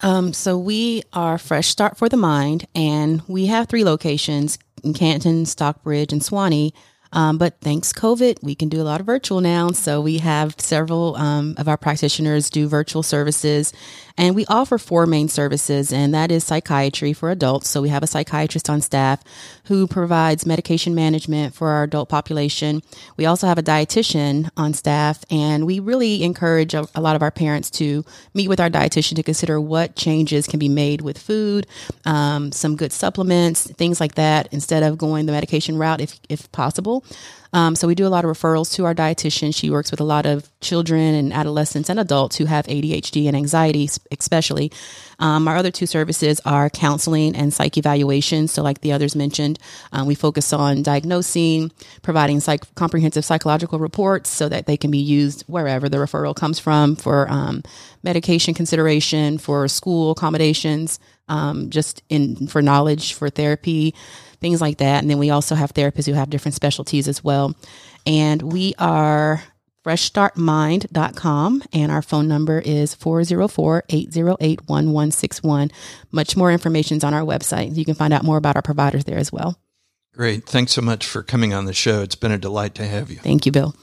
[0.00, 4.94] Um, so we are Fresh Start for the Mind, and we have three locations in
[4.94, 6.72] Canton, Stockbridge, and Suwanee.
[7.14, 9.70] Um, but thanks COVID, we can do a lot of virtual now.
[9.70, 13.72] So we have several um, of our practitioners do virtual services,
[14.16, 17.68] and we offer four main services, and that is psychiatry for adults.
[17.68, 19.22] So we have a psychiatrist on staff
[19.64, 22.82] who provides medication management for our adult population.
[23.16, 27.22] We also have a dietitian on staff, and we really encourage a, a lot of
[27.22, 28.04] our parents to
[28.34, 31.66] meet with our dietitian to consider what changes can be made with food,
[32.04, 36.50] um, some good supplements, things like that, instead of going the medication route if if
[36.52, 37.04] possible.
[37.54, 39.54] Um, so we do a lot of referrals to our dietitian.
[39.54, 43.36] She works with a lot of children and adolescents and adults who have ADHD and
[43.36, 44.72] anxiety, especially.
[45.20, 48.48] Um, our other two services are counseling and psych evaluation.
[48.48, 49.60] So, like the others mentioned,
[49.92, 51.70] um, we focus on diagnosing,
[52.02, 56.58] providing psych- comprehensive psychological reports so that they can be used wherever the referral comes
[56.58, 57.62] from for um,
[58.02, 60.98] medication consideration, for school accommodations,
[61.28, 63.94] um, just in for knowledge, for therapy
[64.44, 65.02] things like that.
[65.02, 67.54] And then we also have therapists who have different specialties as well.
[68.04, 69.42] And we are
[69.86, 75.72] freshstartmind.com and our phone number is 404-808-1161.
[76.12, 77.74] Much more information is on our website.
[77.74, 79.58] You can find out more about our providers there as well.
[80.12, 80.44] Great.
[80.44, 82.02] Thanks so much for coming on the show.
[82.02, 83.16] It's been a delight to have you.
[83.16, 83.74] Thank you, Bill.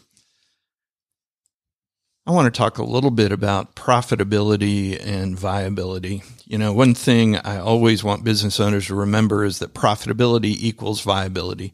[2.31, 6.23] I want to talk a little bit about profitability and viability.
[6.45, 11.01] You know, one thing I always want business owners to remember is that profitability equals
[11.01, 11.73] viability.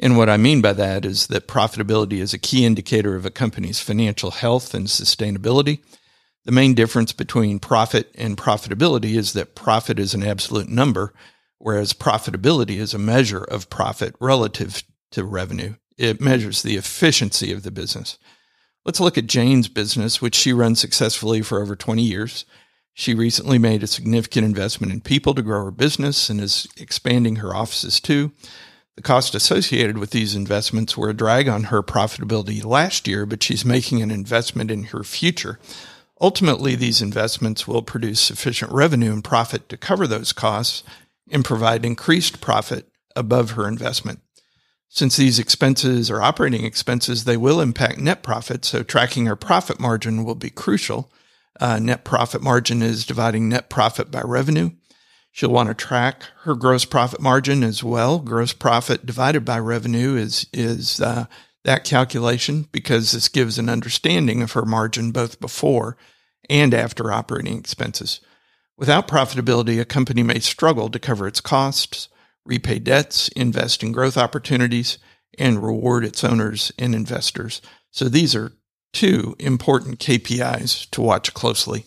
[0.00, 3.30] And what I mean by that is that profitability is a key indicator of a
[3.30, 5.78] company's financial health and sustainability.
[6.46, 11.14] The main difference between profit and profitability is that profit is an absolute number,
[11.58, 14.82] whereas profitability is a measure of profit relative
[15.12, 15.76] to revenue.
[15.96, 18.18] It measures the efficiency of the business.
[18.84, 22.44] Let's look at Jane's business, which she runs successfully for over 20 years.
[22.94, 27.36] She recently made a significant investment in people to grow her business and is expanding
[27.36, 28.32] her offices too.
[28.96, 33.42] The cost associated with these investments were a drag on her profitability last year, but
[33.42, 35.58] she's making an investment in her future.
[36.20, 40.82] Ultimately, these investments will produce sufficient revenue and profit to cover those costs
[41.30, 44.20] and provide increased profit above her investment.
[44.94, 48.62] Since these expenses are operating expenses, they will impact net profit.
[48.66, 51.10] So tracking our profit margin will be crucial.
[51.58, 54.72] Uh, net profit margin is dividing net profit by revenue.
[55.30, 58.18] She'll want to track her gross profit margin as well.
[58.18, 61.24] Gross profit divided by revenue is is uh,
[61.64, 65.96] that calculation because this gives an understanding of her margin both before
[66.50, 68.20] and after operating expenses.
[68.76, 72.08] Without profitability, a company may struggle to cover its costs,
[72.44, 74.98] repay debts, invest in growth opportunities,
[75.38, 77.62] and reward its owners and investors.
[77.90, 78.52] So these are
[78.92, 81.86] two important KPIs to watch closely.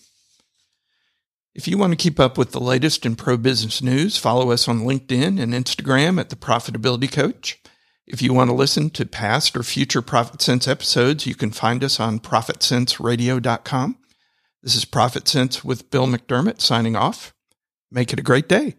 [1.54, 4.68] If you want to keep up with the latest in pro business news, follow us
[4.68, 7.62] on LinkedIn and Instagram at The Profitability Coach.
[8.06, 12.00] If you want to listen to past or future ProfitSense episodes, you can find us
[12.00, 13.98] on ProfitSenseRadio.com.
[14.62, 17.34] This is ProfitSense with Bill McDermott signing off.
[17.90, 18.76] Make it a great day.